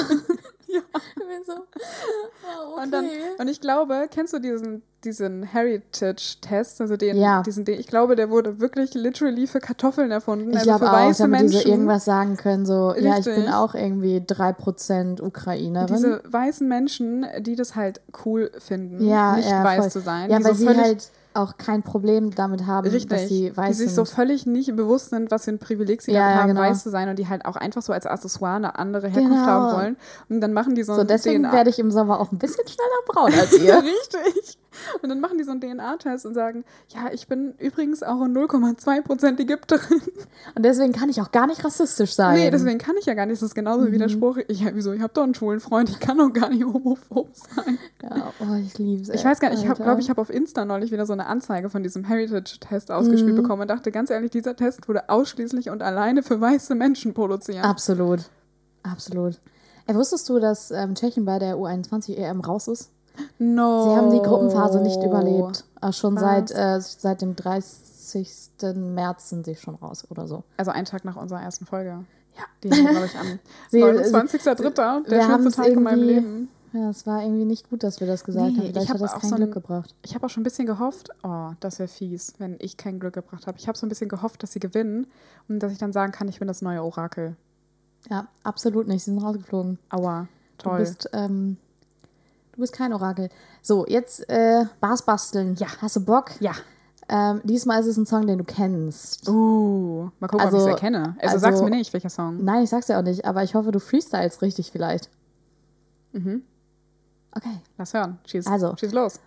[0.75, 0.81] Ja.
[0.95, 2.83] Ich bin so, ah, okay.
[2.85, 3.07] Und, dann,
[3.39, 7.43] und ich glaube, kennst du diesen, diesen Heritage-Test, also den, Ja.
[7.43, 10.93] diesen, den, ich glaube, der wurde wirklich literally für Kartoffeln erfunden, ich also glaube auch,
[10.93, 11.63] weiße damit die Menschen.
[11.63, 13.53] so irgendwas sagen können, so, ja, ich bin Richtig.
[13.55, 15.87] auch irgendwie 3% Ukrainerin.
[15.95, 19.91] diese weißen Menschen, die das halt cool finden, ja, nicht ja, weiß voll.
[19.91, 23.57] zu sein, Ja, weil so sie halt auch kein Problem damit haben, Richtig, dass sie
[23.57, 26.35] weiß die sich so völlig nicht bewusst sind, was für ein Privileg sie Ja, ja,
[26.37, 26.61] haben, genau.
[26.61, 29.47] weiß zu sein und die halt auch einfach so als Accessoire eine andere Herkunft Genau.
[29.47, 29.97] haben wollen.
[30.29, 31.53] Und dann machen die so, so, deswegen DNA.
[31.53, 33.75] werde ich im Sommer auch ein bisschen schneller braun als ihr.
[33.77, 34.59] Richtig.
[35.03, 38.35] Und dann machen die so einen DNA-Test und sagen, ja, ich bin übrigens auch in
[38.37, 40.01] 0,2% Ägypterin.
[40.55, 42.37] Und deswegen kann ich auch gar nicht rassistisch sein.
[42.37, 43.41] Nee, deswegen kann ich ja gar nicht.
[43.41, 46.01] Das ist genauso wie der Spruch, ich, wieso, ich habe doch einen schwulen Freund, ich
[46.01, 47.79] kann doch gar nicht homophob sein.
[48.03, 49.09] Ja, oh, ich liebe es.
[49.09, 51.71] Ich weiß gar nicht, ich glaube, ich habe auf Insta neulich wieder so eine Anzeige
[51.71, 56.23] von diesem Heritage-Test ausgespielt bekommen und dachte, ganz ehrlich, dieser Test wurde ausschließlich und alleine
[56.23, 57.65] für weiße Menschen produziert.
[57.65, 58.31] Absolut.
[58.83, 59.39] Absolut.
[59.87, 62.91] Ey, wusstest du, dass ähm, Tschechien bei der U21 EM raus ist?
[63.39, 63.85] No.
[63.85, 65.65] Sie haben die Gruppenphase nicht überlebt.
[65.81, 66.21] Äh, schon Was?
[66.23, 68.75] seit, äh, seit dem 30.
[68.75, 70.43] März sind sie schon raus oder so.
[70.57, 72.05] Also einen Tag nach unserer ersten Folge.
[72.37, 72.45] Ja.
[72.63, 73.39] Die haben, glaube ich, am
[73.71, 75.09] Sie- 29.03.
[75.09, 76.49] Der schönste Tag in meinem Leben.
[76.73, 78.65] Ja, es war irgendwie nicht gut, dass wir das gesagt Nee, haben.
[78.67, 79.95] ich Vielleicht hab hat das auch kein so ein- Glück gebracht.
[80.03, 83.15] Ich habe auch schon ein bisschen gehofft, oh, das wäre fies, wenn ich kein Glück
[83.15, 83.59] gebracht habe.
[83.59, 85.09] Ich habe so ein bisschen gehofft, dass sie gewinnen
[85.49, 87.35] und dass ich dann sagen kann, ich bin das neue Orakel.
[88.09, 89.03] Ja, absolut nicht.
[89.03, 89.79] Sie sind rausgeflogen.
[89.91, 90.29] Aua,
[90.59, 90.79] toll.
[90.79, 91.57] Du bist, ähm,
[92.61, 93.31] du bist kein Orakel.
[93.63, 95.55] So, jetzt äh, Bars basteln.
[95.59, 95.69] Ja.
[95.81, 96.31] Hast du Bock?
[96.41, 96.53] ja.
[97.13, 99.29] Ähm, diesmal ist es ein Song, den du kennst.
[99.29, 101.17] Uh, mal gucken, ob Also- ich es erkenne.
[101.19, 102.45] Also, also- sag's mir nicht, welcher Song.
[102.45, 105.11] Nein, ich sag's ja auch nicht, aber ich hoffe, du freestyles richtig vielleicht.
[106.13, 106.43] Mhm.
[107.35, 108.19] Okay, Lass hören.
[108.27, 108.77] Schieß, Also.
[108.77, 109.19] schieß los.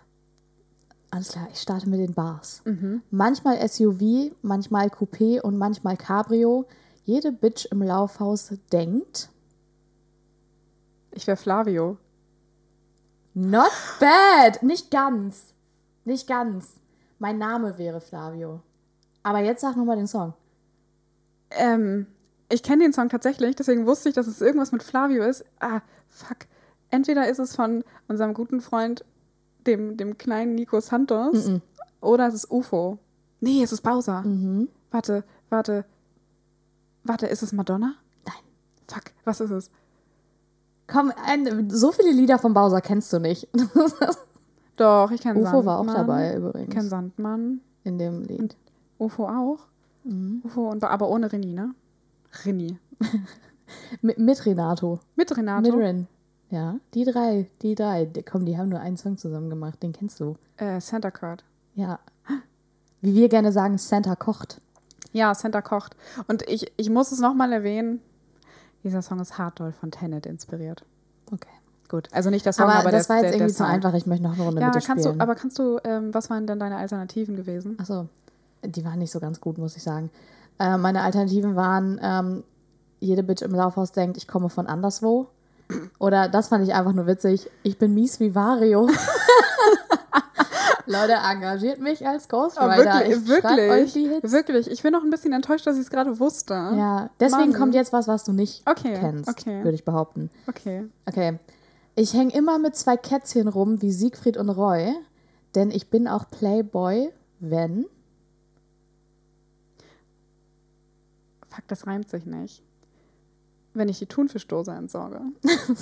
[1.12, 1.48] alles klar.
[1.52, 2.62] Ich starte mit den Bars.
[2.63, 3.02] Mhm.
[3.12, 6.65] Manchmal SUV, manchmal Coupé und manchmal Cabrio.
[7.04, 9.28] Jede Bitch im Laufhaus denkt,
[11.12, 11.98] Ich wäre Flavio.
[13.34, 14.62] Not bad.
[14.63, 15.54] Nicht ganz.
[16.06, 16.74] Nicht ganz.
[17.19, 18.62] Mein Name wäre Flavio.
[19.24, 20.34] Aber jetzt sag nochmal den Song.
[21.52, 22.08] Ähm,
[22.50, 25.46] ich kenne den Song tatsächlich, deswegen wusste ich, dass es irgendwas mit Flavio ist.
[25.60, 26.38] Ah, fuck.
[26.89, 29.06] Entweder ist es von unserem guten Freund,
[29.65, 31.62] dem, dem kleinen Nico Santos, Mhm.
[32.02, 33.00] oder es ist UFO.
[33.39, 34.22] Nee, es ist Bowser.
[34.24, 34.67] Mhm.
[34.91, 35.86] Warte, warte.
[37.04, 37.96] Warte, ist es Madonna?
[38.26, 38.36] Nein.
[38.88, 39.72] Fuck, was ist es?
[40.88, 43.48] Komm, ein, so viele Lieder von Bowser kennst du nicht.
[44.78, 45.56] Doch, ich kenne Sandmann.
[45.56, 46.89] UFO war auch dabei Ich kenne übrigens.
[46.89, 47.62] Sandmann.
[47.84, 48.56] In dem Lied.
[48.98, 49.60] UFO auch.
[50.04, 50.41] Mhm.
[50.43, 51.74] UFO, und, aber ohne Reni, ne?
[52.46, 52.78] Reni.
[54.02, 55.00] Mit, mit Renato.
[55.15, 55.62] Mit Renato.
[55.62, 56.08] Mit Ren.
[56.50, 58.06] Ja, die drei, die drei.
[58.06, 60.36] Die, komm, die haben nur einen Song zusammen gemacht, den kennst du.
[60.58, 61.43] Äh, Santa Kurt.
[61.74, 62.00] Ja.
[63.02, 64.62] Wie wir gerne sagen, Santa kocht.
[65.12, 65.96] Ja, Santa kocht.
[66.28, 68.02] Und ich, ich muss es nochmal erwähnen.
[68.84, 70.84] Dieser Song ist hart doll von Tenet inspiriert.
[71.32, 71.48] Okay.
[71.89, 73.69] Gut, also nicht der Song, Aber, aber, das der, war jetzt der, irgendwie zu Sound.
[73.72, 73.93] einfach.
[73.93, 75.22] Ich möchte noch eine Runde Ja, mit dir kannst du, spielen.
[75.22, 77.78] aber kannst du, ähm, was waren denn deine Alternativen gewesen?
[77.80, 78.08] Achso,
[78.63, 80.10] die waren nicht so ganz gut, muss ich sagen.
[80.60, 82.43] Äh, meine Alternativen waren, ähm,
[83.00, 85.28] jede Bitch im Laufhaus denkt, ich komme von anderswo.
[86.00, 87.50] Oder das fand ich einfach nur witzig.
[87.63, 88.89] Ich bin mies wie Vario.
[90.86, 93.06] Leute, engagiert mich als Ghostwriter.
[93.06, 94.32] ich schreib euch die Hits.
[94.32, 94.69] wirklich.
[94.69, 96.54] Ich bin noch ein bisschen enttäuscht, dass ich es gerade wusste.
[96.54, 97.60] Ja, deswegen Mann.
[97.60, 99.63] kommt jetzt was, was du nicht Okay, kennst, okay.
[99.63, 100.30] würde ich behaupten.
[100.48, 100.89] Okay.
[101.06, 101.39] Okay.
[101.96, 104.93] Ich hänge immer mit zwei Kätzchen rum wie Siegfried und Roy,
[105.56, 107.86] denn ich bin auch Playboy, wenn.
[111.50, 112.63] Fuck, das reimt sich nicht.
[113.76, 115.22] Wenn ich die Thunfischdose entsorge.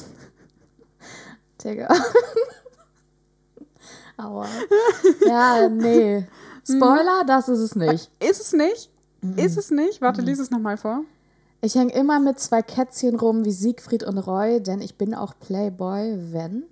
[1.63, 1.87] Digga.
[4.21, 4.47] Aua.
[5.27, 6.25] Ja, nee.
[6.67, 8.11] Spoiler, das ist es nicht.
[8.19, 8.89] Ist es nicht?
[9.21, 9.37] Mhm.
[9.37, 10.01] Ist es nicht?
[10.01, 11.03] Warte, lies es nochmal vor.
[11.61, 15.33] Ich hänge immer mit zwei Kätzchen rum wie Siegfried und Roy, denn ich bin auch
[15.39, 16.63] Playboy, wenn.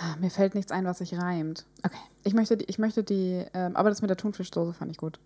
[0.00, 1.66] Ah, Mir fällt nichts ein, was sich reimt.
[1.84, 1.96] Okay.
[2.24, 5.20] Ich möchte die, ich möchte die, ähm, aber das mit der Thunfischdose fand ich gut.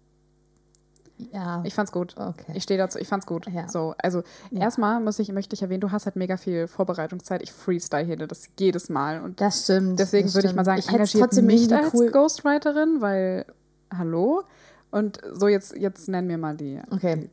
[1.32, 1.62] Ja.
[1.64, 2.14] Ich fand's gut.
[2.16, 2.52] okay.
[2.54, 3.46] Ich stehe dazu, ich fand's gut.
[3.48, 3.68] Ja.
[3.68, 7.42] So, also erstmal muss ich, möchte ich erwähnen, du hast halt mega viel Vorbereitungszeit.
[7.42, 9.20] Ich freestyle hier das jedes Mal.
[9.20, 9.98] Und das stimmt.
[9.98, 12.10] deswegen das würde ich mal sagen, ich engagiert trotzdem mich als cool.
[12.10, 13.46] Ghostwriterin, weil,
[13.96, 14.44] hallo?
[14.90, 16.80] Und so, jetzt, jetzt nennen wir mal die.
[16.90, 17.28] Okay.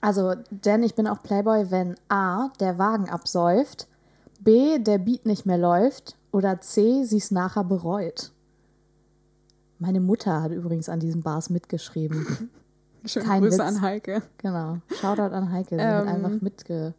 [0.00, 3.88] Also, denn ich bin auch Playboy, wenn A, der Wagen absäuft,
[4.40, 8.32] B, der Beat nicht mehr läuft oder C, sie es nachher bereut.
[9.78, 12.50] Meine Mutter hat übrigens an diesen Bars mitgeschrieben.
[13.04, 13.66] Schöne Kein Grüße Witz.
[13.66, 14.22] an Heike.
[14.38, 14.78] genau.
[15.00, 15.76] Shoutout an Heike.
[15.76, 16.08] Sie hat Ähm.
[16.08, 16.94] einfach mitge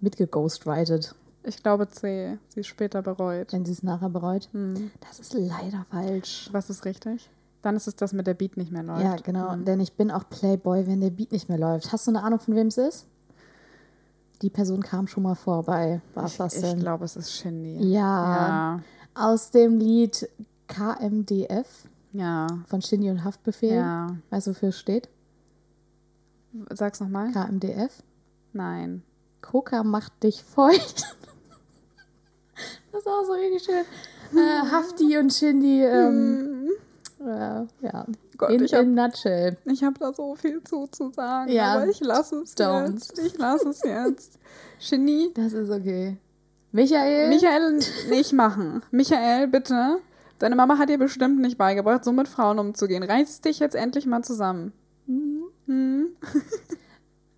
[0.00, 2.38] mitgeghostwritet, Ich glaube C.
[2.48, 3.52] Sie ist später bereut.
[3.52, 4.48] wenn sie es nachher bereut.
[4.52, 4.90] Hm.
[5.08, 6.48] Das ist leider falsch.
[6.52, 7.28] Was ist richtig?
[7.62, 9.02] Dann ist es das mit der Beat nicht mehr läuft.
[9.02, 9.52] Ja, genau.
[9.52, 9.64] Hm.
[9.64, 11.92] Denn ich bin auch Playboy, wenn der Beat nicht mehr läuft.
[11.92, 13.06] Hast du eine Ahnung, von wem es ist?
[14.42, 17.78] Die Person kam schon mal vor bei Was Ich, ich glaube, es ist Shindy.
[17.92, 18.36] Ja.
[18.36, 18.80] Ja.
[19.14, 20.28] Aus dem Lied
[20.68, 22.46] KMDF Ja.
[22.66, 23.74] von Shindy und Haftbefehl.
[23.76, 24.16] Ja.
[24.30, 25.08] Weißt du, wofür es steht?
[26.70, 27.30] Sag's nochmal.
[27.32, 28.02] KMDF.
[28.52, 29.02] Nein.
[29.42, 31.16] Coca macht dich feucht.
[32.92, 33.84] das ist auch so richtig schön.
[34.38, 36.70] Äh, Hafti und Shindy, ähm,
[37.20, 38.06] äh, ja.
[38.36, 39.56] Gott, in, ich hab- in nutshell.
[39.64, 41.74] Ich habe da so viel zu, zu sagen, Ja.
[41.74, 42.92] aber ich lasse es Don't.
[42.92, 43.18] jetzt.
[43.18, 44.38] Ich lasse es jetzt.
[44.90, 46.16] Genie, Das ist okay.
[46.72, 47.28] Michael?
[47.30, 47.80] Michael
[48.10, 48.82] nicht machen.
[48.90, 49.98] Michael, bitte.
[50.38, 53.02] Deine Mama hat dir bestimmt nicht beigebracht, so mit Frauen umzugehen.
[53.02, 54.72] Reiß dich jetzt endlich mal zusammen.
[55.06, 56.08] Hm?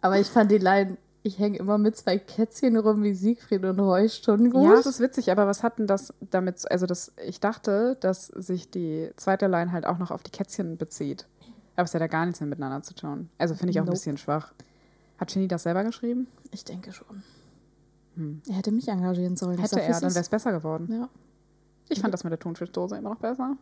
[0.01, 3.79] Aber ich fand die Line, ich hänge immer mit zwei Kätzchen rum wie Siegfried und
[3.81, 4.65] Roy schon gut.
[4.65, 8.27] Ja, das ist witzig, aber was hat denn das damit, also das, ich dachte, dass
[8.29, 11.27] sich die zweite Line halt auch noch auf die Kätzchen bezieht.
[11.77, 13.29] Aber es hat ja gar nichts mehr miteinander zu tun.
[13.39, 13.97] Also finde ich auch ein Nope.
[13.97, 14.53] bisschen schwach.
[15.19, 16.29] Hat Genie das selber geschrieben?
[16.51, 17.23] ich denke schon.
[18.49, 19.59] Er hätte mich engagieren sollen.
[19.59, 20.89] Hätte er, dann wäre es besser geworden.
[20.91, 21.09] Ja.
[21.91, 23.57] Ich fand das mit der Thunfischdose immer noch besser.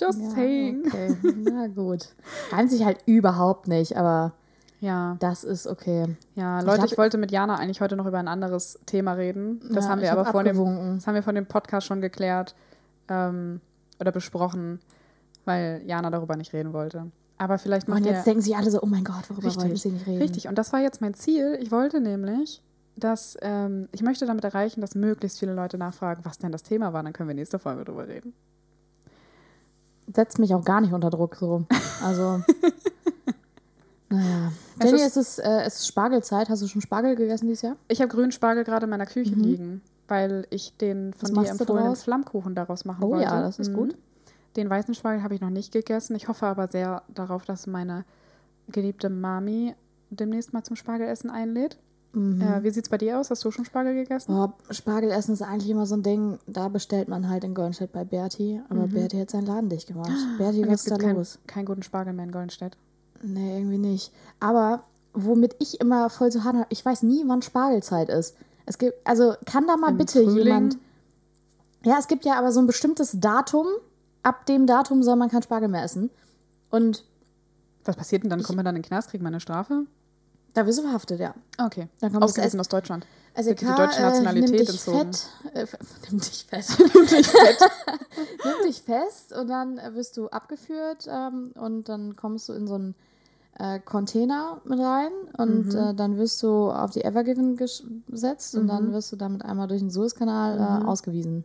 [0.00, 0.82] Just ja, saying.
[0.86, 2.14] Okay, na gut.
[2.50, 4.32] Reimt sich halt überhaupt nicht, aber
[4.80, 6.16] Ja, das ist okay.
[6.34, 9.12] ja, Ich Leute, glaub- ich wollte mit Jana eigentlich heute noch über ein anderes Thema
[9.12, 9.60] reden.
[9.72, 10.56] Das Ja, haben wir ich aber hab vor dem,
[10.96, 12.54] das haben wir von dem Podcast schon geklärt
[13.08, 13.60] ähm,
[14.00, 14.80] oder besprochen,
[15.44, 17.10] weil Jana darüber nicht reden wollte.
[17.38, 19.76] Aber vielleicht macht Und jetzt denken sie alle so, oh mein Gott, worüber Richtig, wollten
[19.76, 20.22] sie nicht reden?
[20.22, 21.58] Richtig, und das war jetzt mein Ziel.
[21.60, 22.62] Ich wollte nämlich,
[22.96, 26.92] dass ähm, ich möchte damit erreichen, dass möglichst viele Leute nachfragen, was denn das Thema
[26.92, 27.02] war.
[27.02, 28.32] Dann können wir nächste Folge drüber reden.
[30.14, 31.64] Setzt mich auch gar nicht unter Druck so.
[32.04, 32.42] Also,
[34.10, 34.52] naja.
[34.78, 36.48] Es Jenny, ist- es ist, äh, es ist Spargelzeit.
[36.48, 37.76] Hast du schon Spargel gegessen dieses Jahr?
[37.88, 41.50] Ich habe grünen Spargel gerade in meiner Küche liegen, weil ich den von Was dir
[41.52, 41.96] empfohlenen?
[41.96, 43.24] Flammkuchen daraus machen Oh wollte.
[43.24, 43.74] ja, das ist Mhm.
[43.76, 43.96] gut.
[44.56, 46.14] Den weißen Spargel habe ich noch nicht gegessen.
[46.14, 48.04] Ich hoffe aber sehr darauf, dass meine
[48.68, 49.74] geliebte Mami
[50.10, 51.78] demnächst mal zum Spargelessen einlädt.
[52.14, 52.40] Mhm.
[52.40, 53.30] Äh, wie sieht's bei dir aus?
[53.30, 54.32] Hast du schon Spargel gegessen?
[54.34, 58.04] Boah, Spargelessen ist eigentlich immer so ein Ding, da bestellt man halt in Goldenstedt bei
[58.04, 60.10] Berti, aber Berti hat seinen Laden dicht gemacht.
[60.38, 61.38] Berti, Und was ist da kein, los?
[61.46, 62.76] keinen guten Spargel mehr in Goldenstedt.
[63.22, 64.12] Nee, irgendwie nicht.
[64.40, 68.36] Aber womit ich immer voll zu hadern habe, ich weiß nie, wann Spargelzeit ist.
[68.66, 70.44] Es gibt, also kann da mal Im bitte Frühling?
[70.46, 70.78] jemand.
[71.84, 73.66] Ja, es gibt ja aber so ein bestimmtes Datum.
[74.22, 76.10] Ab dem Datum soll man kein Spargel mehr essen.
[76.70, 77.04] Und
[77.84, 78.42] Was passiert denn dann?
[78.42, 79.84] Kommt man dann in den Knast, kriegt man eine Strafe?
[80.54, 81.34] Da wirst du verhaftet, ja.
[81.58, 81.88] Okay.
[82.00, 83.06] Dann kommt das Ausgewiesen aus Deutschland.
[83.36, 85.12] Also die deutsche Nationalität nimm dich entzogen.
[85.12, 85.66] fett, äh,
[86.10, 86.64] nimm dich fett.
[86.94, 87.58] Nimm dich fett.
[88.44, 92.68] nimm dich fest und dann äh, wirst du abgeführt ähm, und dann kommst du in
[92.68, 92.94] so einen
[93.58, 95.76] äh, Container mit rein und Mhm.
[95.76, 98.68] äh, dann wirst du auf die Evergiven ges- gesetzt und Mhm.
[98.68, 101.44] dann wirst du damit einmal durch den Suezkanal äh, ausgewiesen.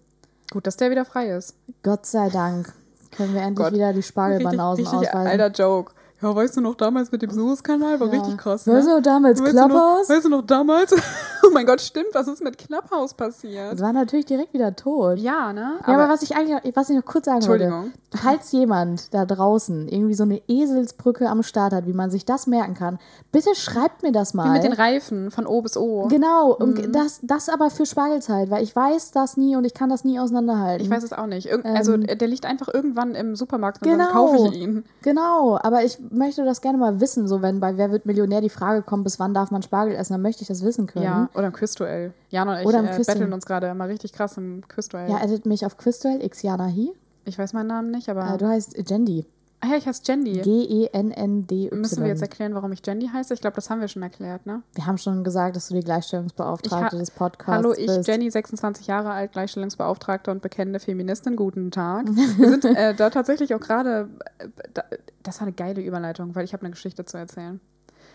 [0.52, 1.56] Gut, dass der wieder frei ist.
[1.82, 2.72] Gott sei Dank
[3.12, 3.74] können wir endlich Gott.
[3.74, 5.18] wieder die Spargelbanausen ausweisen.
[5.18, 5.94] alter Joke.
[6.22, 8.00] Ja, weißt du noch damals mit dem Suezkanal?
[8.00, 8.14] War Ja.
[8.20, 8.68] richtig krass.
[8.68, 8.96] Weißt Ne?
[8.96, 10.10] du, damals Weißt du, noch, Clubhouse?
[10.10, 10.92] weißt du noch damals?
[11.44, 12.10] oh mein Gott, stimmt.
[12.14, 13.72] Was ist mit Clubhouse passiert?
[13.74, 15.18] Das war natürlich direkt wieder tot.
[15.20, 15.76] Ja, ne?
[15.88, 17.94] Ja, aber, was ich eigentlich, was ich noch kurz sagen wollte, Entschuldigung.
[18.16, 22.48] falls jemand da draußen irgendwie so eine Eselsbrücke am Start hat, wie man sich das
[22.48, 23.00] merken kann,
[23.32, 24.46] bitte schreibt mir das mal.
[24.50, 26.08] Wie mit den Reifen von O bis O.
[26.10, 26.92] Genau, und Mhm.
[26.92, 30.20] das, das aber für Spargelzeit, weil ich weiß das nie und ich kann das nie
[30.20, 30.84] auseinanderhalten.
[30.86, 31.48] Ich weiß es auch nicht.
[31.48, 32.08] Irgend, also Ähm.
[32.08, 34.04] der liegt einfach irgendwann im Supermarkt und Genau.
[34.04, 34.84] dann kaufe ich ihn.
[35.02, 38.50] Genau, aber ich möchte das gerne mal wissen, so wenn bei Wer wird Millionär die
[38.50, 41.06] Frage kommt, bis wann darf man Spargel essen, dann möchte ich das wissen können.
[41.06, 42.14] Ja, oder im Quizduell.
[42.30, 45.10] Jan und ich Oder im äh, betteln uns gerade immer richtig krass im Quizduell.
[45.10, 46.92] Ja, edit mich auf Quizduell, Xiana Hi.
[47.26, 48.34] Ich weiß meinen Namen nicht, aber.
[48.34, 49.26] Äh, du heißt Jendi.
[49.62, 50.40] Ah ja, ich heiße Jendi.
[50.42, 51.76] G-E-N-N-D-Y.
[51.78, 53.34] Müssen wir jetzt erklären, warum ich Jendi heiße?
[53.34, 54.62] Ich glaube, das haben wir schon erklärt, ne?
[54.74, 58.08] Wir haben schon gesagt, dass du die Gleichstellungsbeauftragte des Podcasts Hallo, ich, bist.
[58.08, 61.36] Jenny, 26 Jahre alt, Gleichstellungsbeauftragte und bekennende Feministin.
[61.36, 62.08] Guten Tag.
[62.10, 64.10] Wir sind äh, da tatsächlich auch gerade.
[64.40, 64.86] äh, da-
[65.24, 67.60] Das war eine geile Überleitung, weil ich habe eine Geschichte zu erzählen.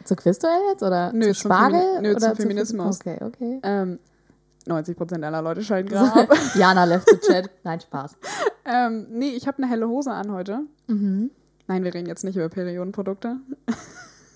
[0.04, 1.80] Zu Quizduell jetzt oder Nö, zu zum Spargel?
[1.80, 3.00] Femini- nö, oder zum zu- Feminismus.
[3.00, 3.60] Okay, okay.
[3.62, 3.98] Ähm,
[4.66, 6.36] 90 Prozent aller Leute schalten gerade ab.
[6.56, 7.50] Jana left the chat.
[7.64, 8.16] Nein, Spaß.
[8.64, 10.60] ähm, nee, ich habe eine helle Hose an heute.
[10.86, 11.30] Mhm.
[11.66, 13.36] Nein, wir reden jetzt nicht über Periodenprodukte.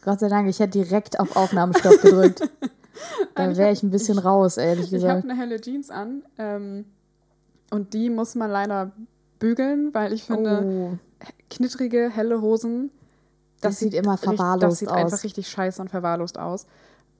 [0.04, 2.40] Gott sei Dank, ich hätte direkt auf Aufnahmestopp gedrückt.
[3.36, 5.24] Da wäre ich ein bisschen raus, ehrlich Ich habe gesagt.
[5.30, 6.84] eine helle Jeans an ähm,
[7.70, 8.90] und die muss man leider
[9.38, 10.98] bügeln, weil ich finde, Oh,
[11.48, 12.90] knittrige, helle Hosen,
[13.60, 14.96] das, sieht immer richtig- verwahrlost Das sieht aus.
[14.96, 16.66] einfach richtig scheiße und verwahrlost aus.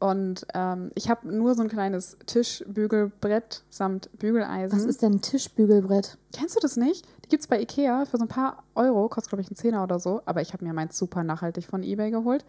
[0.01, 4.79] Und ähm, ich habe nur so ein kleines Tischbügelbrett samt Bügeleisen.
[4.79, 6.19] Was ist denn ein Tischbügelbrett?
[6.33, 7.05] Kennst du das nicht?
[7.25, 9.83] Die gibt es bei Ikea für so ein paar Euro, kostet glaube ich einen Zehner
[9.83, 10.23] oder so.
[10.25, 12.45] Aber ich habe mir meins super nachhaltig von Ebay geholt.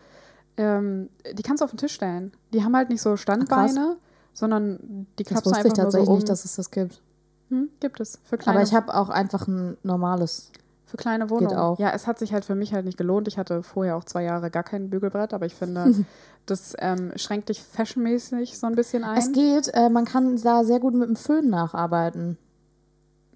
[0.58, 2.34] Ähm, die kannst du auf den Tisch stellen.
[2.54, 3.98] Die haben halt nicht so Standbeine,
[4.34, 6.18] sondern die Das klappst du wusste ich einfach nur tatsächlich so um.
[6.18, 7.02] nicht, dass es das gibt.
[7.50, 8.20] hm, gibt es.
[8.26, 10.52] Für kleine, Aber ich habe auch einfach ein normales.
[10.90, 11.56] Für kleine Wohnungen.
[11.56, 11.78] auch.
[11.80, 13.28] Ja, es hat sich halt für mich halt nicht gelohnt.
[13.28, 15.94] Ich hatte vorher auch zwei Jahre gar kein Bügelbrett, aber ich finde,
[16.46, 19.18] das ähm, schränkt dich fashionmäßig so ein bisschen ein.
[19.18, 22.38] Es geht, äh, man kann da sehr gut mit dem Föhn nacharbeiten.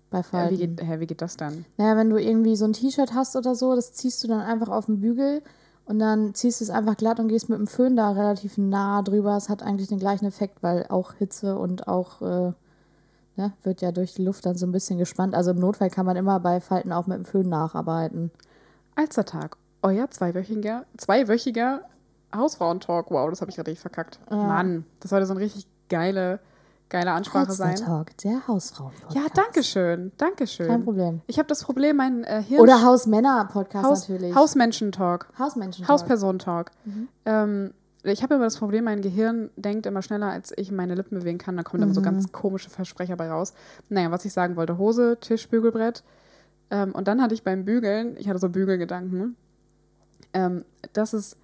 [0.09, 0.53] Bei Falten.
[0.53, 1.65] wie, geht, hä, wie geht das dann?
[1.77, 4.69] Naja, wenn du irgendwie so ein T-Shirt hast oder so, das ziehst du dann einfach
[4.69, 5.41] auf den Bügel
[5.85, 9.01] und dann ziehst du es einfach glatt und gehst mit dem Föhn da relativ nah
[9.01, 9.35] drüber.
[9.35, 12.53] Es hat eigentlich den gleichen Effekt, weil auch Hitze und auch, äh,
[13.36, 15.36] ne, wird ja durch die Luft dann so ein bisschen gespannt.
[15.36, 18.31] Also im Notfall kann man immer bei Falten auch mit dem Föhn nacharbeiten.
[18.95, 19.57] Alstertag.
[19.81, 21.81] Euer zweiwöchiger, zweiwöchiger
[22.34, 23.11] Hausfrauentalk.
[23.11, 24.19] Wow, das habe ich richtig verkackt.
[24.29, 26.39] Mann, das heute so eine richtig geile,
[26.89, 27.75] geile Ansprache sein.
[27.75, 29.15] Talk, der Hausfrauen-Podcast.
[29.15, 30.67] Ja, danke schön, danke schön.
[30.67, 31.21] Kein Problem.
[31.27, 32.61] Ich habe das Problem, mein äh, Hirn...
[32.61, 34.34] Oder Hausmänner-Podcast Haus, natürlich.
[34.34, 35.27] Hausmenschen-Talk.
[35.38, 35.88] Hausmenschen.
[35.88, 36.71] Hausperson-Talk.
[36.86, 37.07] Mhm.
[37.25, 37.73] Ähm,
[38.03, 41.37] ich habe immer das Problem, mein Gehirn denkt immer schneller, als ich meine Lippen bewegen
[41.37, 41.55] kann.
[41.57, 42.05] Da kommen immer so Mhm.
[42.05, 43.53] ganz komische Versprecher bei raus.
[43.89, 46.03] Naja, was ich sagen wollte, Hose, Tisch, Bügelbrett.
[46.69, 49.35] Ähm, und dann hatte ich beim Bügeln, ich hatte so Bügelgedanken,
[50.33, 51.37] ähm, dass es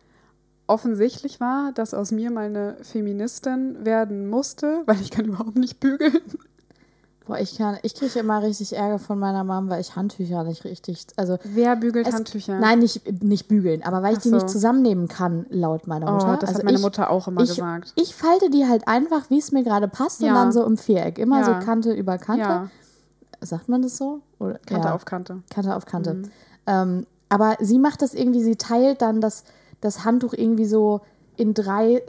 [0.68, 5.80] offensichtlich war, dass aus mir mal eine Feministin werden musste, weil ich kann überhaupt nicht
[5.80, 6.20] bügeln.
[7.26, 10.64] Boah, ich kann, ich kriege immer richtig Ärger von meiner Mom, weil ich Handtücher nicht
[10.64, 12.58] richtig, also Wer bügelt Es- Handtücher?
[12.60, 14.36] nein, nicht, nicht bügeln, aber weil ich Ach die so.
[14.36, 16.34] nicht zusammennehmen kann, laut meiner Mutter.
[16.34, 17.94] oh, das also hat meine ich, Mutter auch immer ich, gesagt.
[17.96, 20.30] Ich falte die halt einfach, wie es mir gerade passt Ja.
[20.30, 21.20] und dann so im Viereck.
[21.20, 21.60] Immer Ja.
[21.60, 22.42] so Kante über Kante.
[22.42, 22.70] Ja,
[23.42, 24.22] Sagt man das so?
[24.40, 25.44] Oder, Kante auf Kante.
[25.54, 26.14] Kante auf Kante.
[26.16, 26.24] Mhm.
[26.68, 29.44] Ähm, aber sie macht das irgendwie, sie teilt dann das,
[29.82, 31.02] das Handtuch irgendwie so
[31.38, 32.02] in drei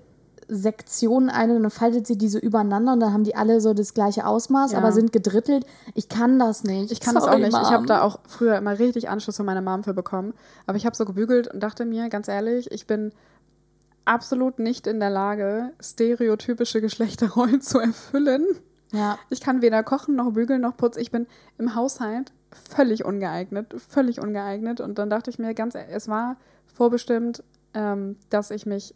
[0.50, 3.94] Sektionen ein und dann faltet sie diese übereinander und dann haben die alle so das
[3.94, 4.78] gleiche Ausmaß, Ja.
[4.78, 5.64] aber sind gedrittelt.
[5.94, 6.90] Ich kann das nicht.
[6.92, 7.52] Ich kann das auch Sorry, nicht.
[7.54, 7.70] Ich Mom.
[7.70, 10.34] habe da auch früher immer richtig Anschluss von meiner Mom für bekommen.
[10.66, 13.12] Aber ich habe so gebügelt und dachte mir, ganz ehrlich, ich bin
[14.04, 18.44] absolut nicht in der Lage, stereotypische Geschlechterrollen zu erfüllen.
[18.92, 21.00] Ja, Ich kann weder kochen noch bügeln noch putzen.
[21.00, 21.26] Ich bin
[21.58, 22.32] im Haushalt
[22.68, 24.80] völlig ungeeignet, völlig ungeeignet.
[24.80, 26.36] Und dann dachte ich mir, ganz, e- es war
[26.74, 27.44] vorbestimmt,
[27.74, 28.94] ähm, dass ich mich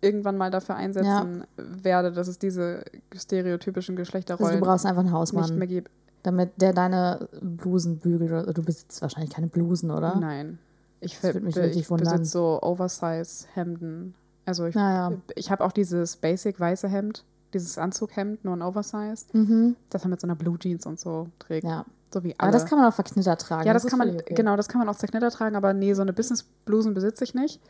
[0.00, 2.84] irgendwann mal dafür einsetzen werde, dass es diese
[3.14, 5.90] stereotypischen also Geschlechterrollen du brauchst einfach einen nicht Hausmann, mehr gibt.
[6.22, 8.30] damit der deine Blusen bügelt.
[8.32, 10.16] Oder- Du besitzt wahrscheinlich keine Blusen, oder?
[10.16, 10.58] Nein.
[11.00, 14.14] Ich, Das würde mich ich besitze so Oversize-Hemden.
[14.46, 15.12] Also ich, Naja.
[15.34, 17.24] ich habe auch dieses basic weiße Hemd,
[17.54, 19.76] dieses Anzughemd, nur ein Oversize, Mhm.
[19.90, 21.64] das man mit so einer Blue Jeans und so trägt.
[21.66, 21.84] Ja.
[22.12, 22.52] So wie Aber alle.
[22.52, 23.66] das kann man auch verknittert tragen.
[23.66, 24.34] ja, das, kann man, okay.
[24.34, 27.60] genau, das kann man auch zerknittert tragen, aber nee, so eine Business-Blusen besitze ich nicht.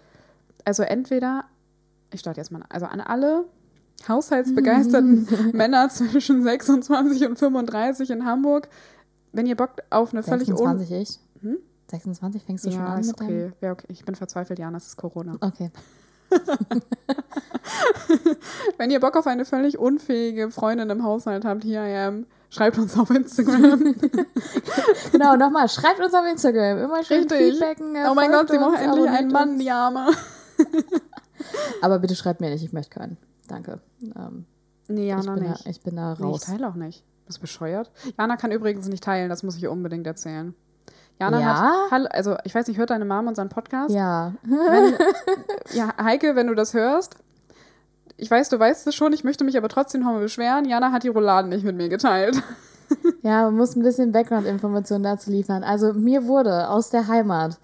[0.65, 1.45] Also entweder,
[2.15, 3.45] ich starte jetzt mal, also an alle
[4.09, 8.69] haushaltsbegeisterten Männer zwischen 26 und 35 in Hamburg,
[9.33, 11.19] wenn ihr Bock auf eine völlig un 26 ich?
[11.43, 11.59] Hm?
[11.91, 13.53] 26 fängst du schon Ja, an ist mit okay.
[13.61, 13.87] Wär okay.
[13.89, 15.35] Ich bin verzweifelt, Jana, es ist Corona.
[15.41, 15.71] Okay.
[18.79, 22.79] Wenn ihr Bock auf eine völlig unfähige Freundin im Haushalt habt, hier I am, schreibt
[22.79, 23.95] uns auf Instagram.
[25.13, 26.79] Genau, nochmal, schreibt uns auf Instagram.
[26.79, 27.59] Immer schön Richtig.
[27.59, 27.97] Feedbacken.
[28.11, 30.09] oh mein Gott, sie braucht endlich einen Mann, die Arme.
[31.83, 33.17] Aber bitte schreibt mir nicht, ich möchte keinen.
[33.49, 33.81] Danke.
[34.03, 34.47] Ähm,
[34.87, 35.67] Nee, ich, Jana bin nicht.
[35.67, 36.41] Da, ich bin da nee, ich raus.
[36.43, 37.05] teile auch nicht.
[37.27, 37.91] Bist du bescheuert?
[38.19, 40.55] Jana kann übrigens nicht teilen, das muss ich ihr unbedingt erzählen.
[41.19, 41.87] Jana Ja?
[41.91, 43.95] hat, also ich weiß nicht, hört deine Mom unseren Podcast?
[43.95, 44.35] ja.
[44.43, 44.95] Wenn,
[45.73, 47.17] ja, Heike, wenn du das hörst,
[48.19, 50.67] ich weiß, du weißt es schon, ich möchte mich aber trotzdem nochmal beschweren.
[50.67, 52.37] Jana hat die Rouladen nicht mit mir geteilt.
[53.23, 55.65] Ja, man muss ein bisschen Background-Informationen dazu liefern.
[55.65, 57.59] Also mir wurde aus der Heimat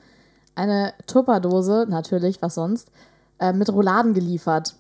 [0.55, 2.91] eine Tupperdose, natürlich, was sonst,
[3.41, 4.77] äh, mit Rouladen geliefert.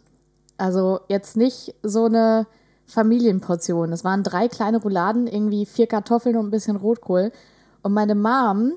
[0.58, 2.46] Also jetzt nicht so eine
[2.86, 3.92] Familienportion.
[3.92, 7.32] Es waren drei kleine Rouladen, irgendwie vier Kartoffeln und ein bisschen Rotkohl.
[7.82, 8.72] Und meine Mom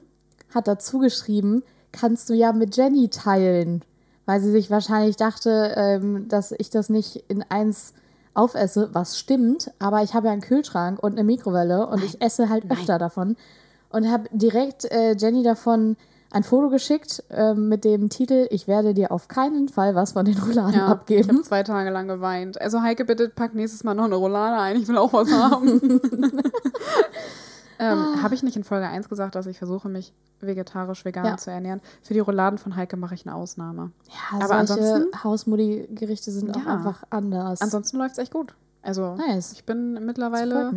[0.54, 3.84] hat dazu geschrieben, kannst du ja mit Jenny teilen.
[4.26, 7.94] Weil sie sich wahrscheinlich dachte, ähm, dass ich das nicht in eins
[8.34, 9.72] aufesse, was stimmt.
[9.80, 13.36] Aber ich habe ja einen Kühlschrank und eine Mikrowelle und ich esse halt öfter davon.
[13.90, 15.98] Und habe direkt äh, Jenny davon
[16.34, 20.26] ein Foto geschickt äh, mit dem Titel, ich werde dir auf keinen Fall was von
[20.26, 21.44] den Rouladen ich habe abgeben.
[21.44, 22.60] zwei Tage lang geweint.
[22.60, 24.78] Also Heike, bitte pack nächstes Mal noch eine Roulade ein.
[24.78, 25.80] Ich will auch was haben.
[27.80, 31.38] ähm, habe ich nicht in Folge 1 gesagt, dass ich versuche, mich vegetarisch-vegan Ja.
[31.38, 31.82] zu ernähren?
[32.02, 33.92] Für die Rouladen von Heike mache ich eine Ausnahme.
[34.10, 36.74] Ja, Aber solche ansonsten- Hausmutti-Gerichte sind auch Ja.
[36.74, 37.62] einfach anders.
[37.62, 38.54] Ansonsten läuft es echt gut.
[38.82, 39.54] Also nice.
[39.54, 40.72] ich bin mittlerweile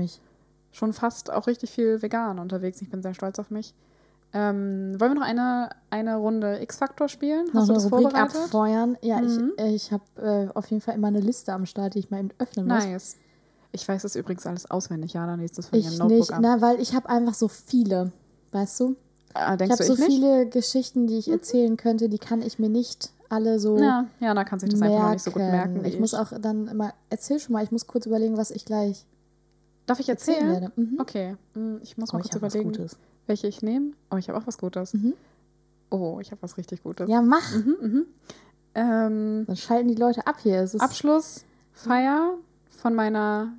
[0.71, 2.81] schon fast auch richtig viel vegan unterwegs.
[2.83, 3.75] Ich bin sehr stolz auf mich.
[4.33, 7.47] Ähm, wollen wir noch eine, eine Runde X-Faktor spielen?
[7.47, 8.37] Noch Hast du eine das Rubrik vorbereitet?
[8.37, 8.99] abfeuern.
[9.01, 9.53] Ja, Mhm.
[9.57, 12.11] ich, äh, ich habe äh, auf jeden Fall immer eine Liste am Start, die ich
[12.11, 12.85] mal eben öffnen muss.
[12.85, 13.17] Nice.
[13.73, 15.13] Ich weiß das übrigens alles auswendig.
[15.15, 16.39] Ja, dann liest es von ihrem Ich Notebook nicht, ab.
[16.43, 18.13] na, weil ich habe einfach so viele,
[18.53, 18.97] weißt du?
[19.35, 20.13] Ah, Ich denkst habe du, so ich nicht?
[20.19, 24.45] viele Geschichten, die ich erzählen könnte, die kann ich mir nicht alle so Ja, Jana
[24.45, 25.83] kann sich das einfach noch nicht so gut merken.
[25.85, 28.65] Wie ich muss auch dann immer, erzähl schon mal, ich muss kurz überlegen, was ich
[28.65, 29.05] gleich
[29.87, 30.63] Darf ich erzählen erzählen?
[30.63, 30.73] werde.
[30.77, 31.01] Mhm.
[31.01, 32.97] Okay, hm, ich muss Oh, mal ich kurz habe was überlegen, Gutes.
[33.27, 33.93] Welche ich nehme.
[34.11, 34.95] Oh, ich habe auch was Gutes.
[34.95, 35.15] Mhm.
[35.91, 37.09] Oh, ich habe was richtig Gutes.
[37.09, 37.55] Ja, mach.
[37.55, 38.07] Mhm, mhm.
[38.75, 40.61] Ähm, Dann schalten die Leute ab hier.
[40.61, 42.35] Es ist, Abschlussfeier
[42.69, 43.53] von meiner,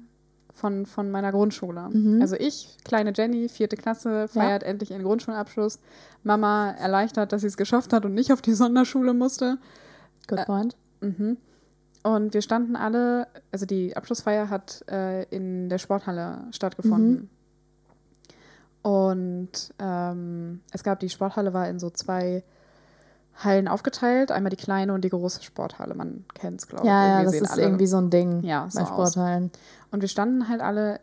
[0.53, 1.89] von, von meiner Grundschule.
[1.89, 2.22] Mhm.
[2.22, 5.80] Also ich, kleine Jenny, vierte Klasse, feiert endlich ihren Grundschulabschluss.
[6.24, 9.57] Mama erleichtert, dass sie es geschafft hat und nicht auf die Sonderschule musste.
[10.28, 10.76] Good point.
[11.01, 11.38] Mhm.
[12.03, 17.30] Und wir standen alle, also die Abschlussfeier hat äh, in der Sporthalle stattgefunden.
[18.88, 22.41] Und ähm, es gab, die Sporthalle war in so zwei
[23.35, 24.31] Hallen aufgeteilt.
[24.31, 25.93] Einmal die kleine und die große Sporthalle.
[25.93, 26.89] Man kennt es, glaube ich.
[26.89, 28.89] Ja, ja, das ist irgendwie so ein Ding Ja, so bei aus.
[29.11, 29.51] Sporthallen.
[29.91, 31.01] Und wir standen halt alle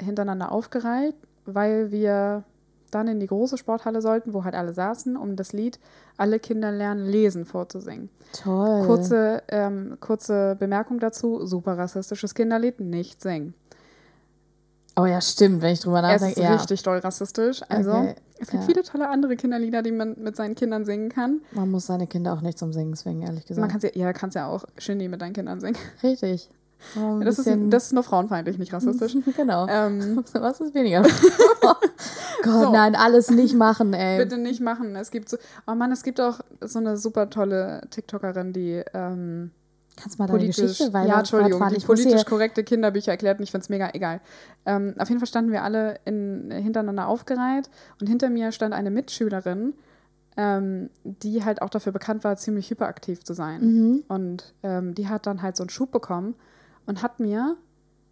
[0.00, 1.16] hintereinander aufgereiht,
[1.46, 2.44] weil wir
[2.92, 5.80] dann in die große Sporthalle sollten, wo halt alle saßen, um das Lied
[6.16, 8.08] Alle Kinder lernen lesen vorzusingen.
[8.34, 8.86] Toll.
[8.86, 13.54] Kurze, ähm, kurze Bemerkung dazu, super rassistisches Kinderlied, nicht singen.
[14.98, 16.40] Oh ja, stimmt, wenn ich drüber Es ist nachdenke.
[16.42, 17.60] Ja, richtig doll rassistisch.
[17.68, 18.66] Also Okay, es gibt ja.
[18.66, 21.40] viele tolle andere Kinderlieder, die man mit seinen Kindern singen kann.
[21.52, 23.60] man muss seine Kinder auch nicht zum Singen zwingen, ehrlich gesagt.
[23.60, 25.76] Man kann's ja, ja, kannst ja auch Shindy mit deinen Kindern singen.
[26.02, 26.48] Richtig.
[26.98, 29.16] Oh, Das ist, das ist nur frauenfeindlich, nicht rassistisch.
[29.36, 29.66] genau.
[29.68, 31.02] ähm, Was ist weniger?
[32.42, 32.72] Gott, So.
[32.72, 34.18] nein, alles nicht machen, ey.
[34.18, 34.94] Bitte nicht machen.
[34.96, 35.36] Es gibt so,
[35.66, 39.50] oh Mann, es gibt auch so eine super tolle TikTokerin, die ähm,
[39.96, 43.44] Kannst du mal deine politisch, Geschichte weiter ja, Entschuldigung, die politisch korrekte Kinderbücher erklärt und
[43.44, 44.20] ich finde es mega egal.
[44.66, 47.70] Ähm, auf jeden Fall standen wir alle in, hintereinander aufgereiht
[48.00, 49.72] und hinter mir stand eine Mitschülerin,
[50.36, 53.60] ähm, die halt auch dafür bekannt war, ziemlich hyperaktiv zu sein.
[53.62, 54.04] Mhm.
[54.08, 56.34] Und ähm, die hat dann halt so einen Schub bekommen
[56.84, 57.56] und hat mir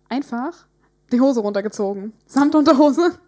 [0.09, 0.67] einfach
[1.13, 2.15] die Hose runtergezogen.
[2.27, 3.13] Samt Unterhose.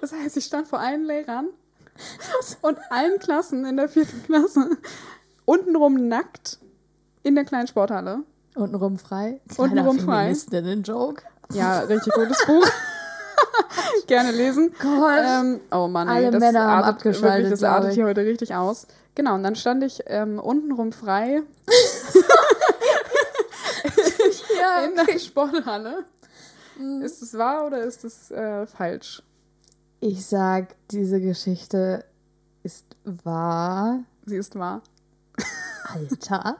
[0.00, 1.50] Das heißt, ich stand vor allen Lehrern
[2.62, 4.70] und allen Klassen in der vierten Klasse
[5.44, 6.58] untenrum nackt
[7.28, 8.20] in der kleinen Sporthalle.
[8.54, 9.40] untenrum frei.
[9.56, 10.22] Untenrum frei.
[10.22, 11.22] Feministinnen-Joke.
[11.52, 12.66] Ja, richtig gutes Buch.
[14.06, 14.72] Gerne lesen.
[14.80, 15.20] Gott.
[15.22, 18.24] Ähm, oh Mann, ey, Alle das Männer haben artet abgeschaltet, Wirklich, das artet hier heute
[18.24, 18.86] richtig aus.
[19.14, 21.42] Genau, und dann stand ich ähm, untenrum frei
[24.58, 26.04] ja, in der Sporthalle.
[26.78, 27.02] Mhm.
[27.02, 29.22] Ist es wahr oder ist es äh, falsch?
[30.00, 32.04] ich sag, diese Geschichte
[32.62, 34.04] ist wahr.
[34.26, 34.82] Sie ist wahr.
[35.92, 36.56] Alter.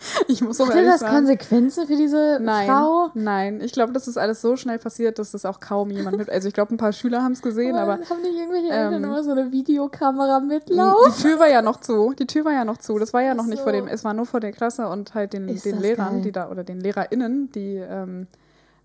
[0.28, 1.14] Ich muss auch Hatte das sagen.
[1.14, 3.10] Konsequenzen für diese Nein, Frau?
[3.14, 3.60] nein.
[3.60, 6.30] Ich glaube, das ist alles so schnell passiert, dass das auch kaum jemand mit.
[6.30, 9.04] Also ich glaube, ein paar Schüler haben es gesehen, aber haben nicht irgendwelche Eltern ähm,
[9.04, 11.12] immer so eine Videokamera mitlaufen?
[11.16, 12.14] die Tür war ja noch zu.
[12.18, 12.98] Die Tür war ja noch zu.
[12.98, 13.64] Das war ja noch Ach nicht so.
[13.64, 13.88] vor dem.
[13.88, 16.22] Es war nur vor der Klasse und halt den, Ist den Lehrern, geil.
[16.22, 18.26] die da oder den LehrerInnen, die ähm,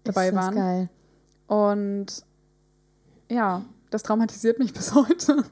[0.03, 0.55] dabei ist das waren.
[0.55, 0.89] geil.
[1.47, 2.07] Und
[3.29, 5.43] ja, das traumatisiert mich bis heute.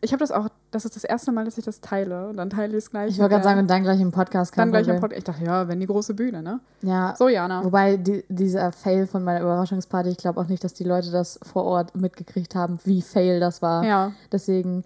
[0.00, 2.28] Ich habe das auch, das ist das erste Mal, dass ich das teile.
[2.28, 3.10] Und dann teile ich es gleich.
[3.10, 5.00] Ich wollte gerade sagen, und dann gleich im Podcast dann gleich Problem.
[5.00, 5.18] Podcast.
[5.18, 6.60] Ich dachte, ja, wenn die große Bühne, ne?
[6.80, 7.62] Ja, So, Jana.
[7.62, 11.38] wobei die, dieser Fail von meiner Überraschungsparty, ich glaube auch nicht, dass die Leute das
[11.42, 13.84] vor Ort mitgekriegt haben, wie fail das war.
[13.84, 14.12] Ja.
[14.32, 14.84] Deswegen,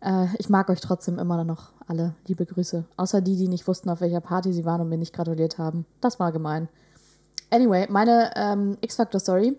[0.00, 2.14] äh, ich mag euch trotzdem immer noch alle.
[2.26, 2.84] Liebe Grüße.
[2.96, 5.84] Außer die, die nicht wussten, auf welcher Party sie waren und mir nicht gratuliert haben.
[6.00, 6.68] Das war gemein.
[7.50, 9.58] Anyway, meine ähm, X-Factor-Story.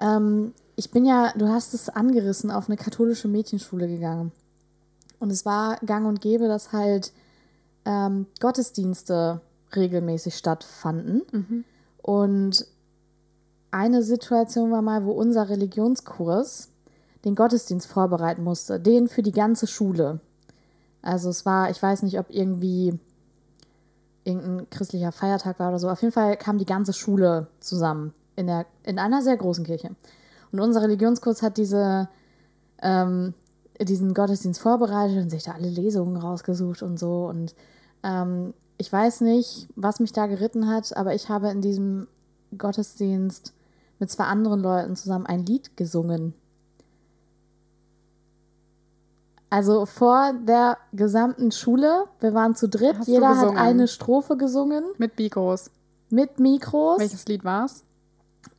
[0.00, 4.32] Ähm, ich bin ja, du hast es angerissen, auf eine katholische Mädchenschule gegangen.
[5.24, 7.14] Und es war gang und gäbe, dass halt
[7.86, 9.40] ähm, Gottesdienste
[9.74, 11.22] regelmäßig stattfanden.
[12.02, 12.66] Und
[13.70, 16.68] eine Situation war mal, wo unser Religionskurs
[17.24, 20.20] den Gottesdienst vorbereiten musste, den für die ganze Schule.
[21.00, 22.98] Also es war, ich weiß nicht, ob irgendwie
[24.24, 25.88] irgendein christlicher Feiertag war oder so.
[25.88, 29.96] Auf jeden Fall kam die ganze Schule zusammen in, der, in einer sehr großen Kirche.
[30.52, 32.10] Und unser Religionskurs hat diese,
[32.82, 33.32] ähm,
[33.80, 37.26] diesen Gottesdienst vorbereitet und sich da alle Lesungen rausgesucht und so.
[37.26, 37.54] Und
[38.02, 42.06] ähm, ich weiß nicht, was mich da geritten hat, aber ich habe in diesem
[42.56, 43.52] Gottesdienst
[43.98, 46.34] mit zwei anderen Leuten zusammen ein Lied gesungen.
[49.50, 54.82] Also vor der gesamten Schule, wir waren zu dritt, Hast jeder hat eine Strophe gesungen
[54.98, 55.70] Mit Bikos.
[56.10, 56.98] mit Mikros.
[56.98, 57.84] Welches Lied war's?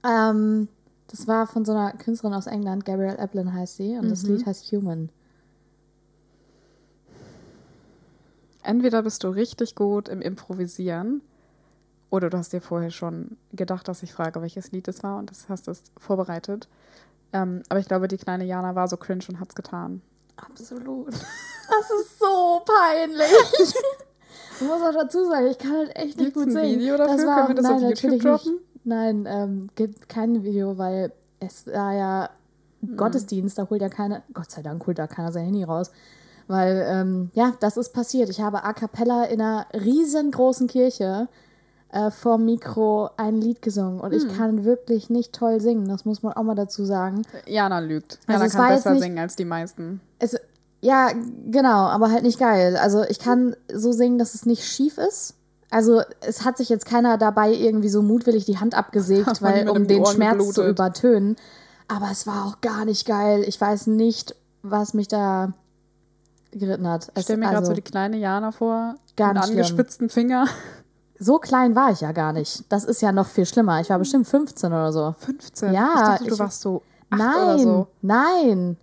[0.04, 0.70] Ähm,
[1.08, 4.36] das war von so einer Künstlerin aus England, Gabrielle Eplin heißt sie, und das Mhm.
[4.36, 5.10] Lied heißt Human.
[8.64, 11.22] Entweder bist du richtig gut im Improvisieren
[12.10, 15.30] oder du hast dir vorher schon gedacht, dass ich frage, welches Lied es war und
[15.30, 16.68] das hast es vorbereitet.
[17.34, 20.02] Ähm, aber ich glaube, die kleine Jana war so cringe und hat's getan.
[20.38, 21.14] Absolut.
[21.14, 23.28] Das ist so peinlich.
[24.58, 26.80] Ich muss auch dazu sagen, ich kann halt echt nicht Gibt's gut ein singen.
[26.80, 27.18] Video dafür?
[27.18, 28.54] Das war Können wir das nein, auf YouTube droppen?
[28.54, 28.66] Nicht.
[28.86, 32.30] Nein, ähm, gibt kein Video, weil es war ja
[32.82, 32.98] Mhm.
[32.98, 35.92] Gottesdienst, da holt ja keiner, Gott sei Dank holt da keiner sein Handy raus.
[36.48, 38.30] Weil, ähm, ja, das ist passiert.
[38.30, 41.28] Ich habe a cappella in einer riesengroßen Kirche
[41.90, 44.18] äh, vor Mikro ein Lied gesungen und Hm.
[44.18, 47.24] ich kann wirklich nicht toll singen, das muss man auch mal dazu sagen.
[47.48, 48.20] Jana lügt.
[48.28, 50.02] Also Jana es kann besser nicht- singen als die meisten.
[50.20, 50.36] Es,
[50.82, 51.10] ja,
[51.50, 52.76] genau, aber halt nicht geil.
[52.78, 55.36] Also ich kann so singen, dass es nicht schief ist.
[55.72, 59.88] Also es hat sich jetzt keiner dabei irgendwie so mutwillig die Hand abgesägt, weil um
[59.88, 60.70] den Ohren Schmerz zu geblutet.
[60.72, 61.36] übertönen.
[61.88, 63.44] Aber es war auch gar nicht geil.
[63.48, 65.54] Ich weiß nicht, was mich da
[66.52, 67.12] geritten hat.
[67.16, 70.48] Ich stelle mir gerade also, so die kleine Jana vor, Ganz mit angespitzten Finger.
[71.20, 72.64] so klein war ich ja gar nicht.
[72.70, 73.82] Das ist ja noch viel schlimmer.
[73.82, 75.16] Ich war bestimmt 15 oder so.
[75.20, 75.74] 15.
[75.74, 77.88] Ja, ich dachte, du ich- warst so Nein, oder so.
[78.02, 78.78] nein.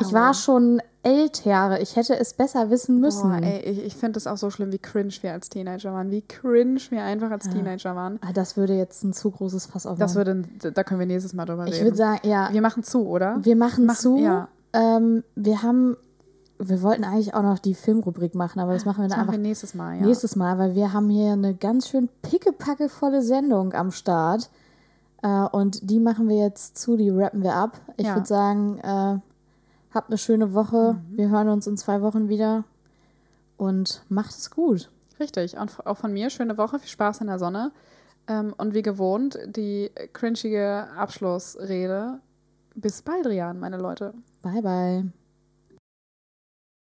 [0.00, 1.80] Ich war schon älter.
[1.80, 3.30] Ich hätte es besser wissen müssen.
[3.30, 6.10] Boah, ey, ich, ich finde es auch so schlimm, wie cringe wir als Teenager waren.
[6.10, 8.18] Wie cringe wir einfach als Teenager waren.
[8.22, 10.00] Ah, das würde jetzt ein zu großes Fass aufmachen.
[10.00, 11.74] Das würde, da können wir nächstes Mal drüber reden.
[11.76, 13.36] ich würde sagen, ja, wir machen zu, oder?
[13.42, 14.16] wir machen, machen- zu.
[14.18, 14.48] ja.
[14.74, 15.96] Ähm, wir haben,
[16.58, 19.32] wir wollten eigentlich auch noch die Filmrubrik machen, aber das machen wir Das dann machen
[19.32, 20.06] wir einfach nächstes Mal, ja.
[20.06, 24.48] nächstes Mal, weil wir haben hier eine ganz schön pickepackevolle Sendung am Start.
[25.22, 27.80] Äh, und die machen wir jetzt zu, die rappen wir ab.
[27.96, 28.14] Ich Ja.
[28.14, 29.18] würde sagen, äh,
[29.94, 30.94] habt eine schöne Woche.
[30.94, 31.16] Mhm.
[31.16, 32.64] Wir hören uns in zwei Wochen wieder.
[33.56, 34.90] Und macht es gut.
[35.20, 35.56] Richtig.
[35.56, 37.72] Und auch von mir, schöne Woche, viel Spaß in der Sonne.
[38.26, 42.20] Ähm, und wie gewohnt, die cringige Abschlussrede.
[42.74, 44.14] Bis bald, Rian, meine Leute.
[44.42, 45.21] Bye, bye.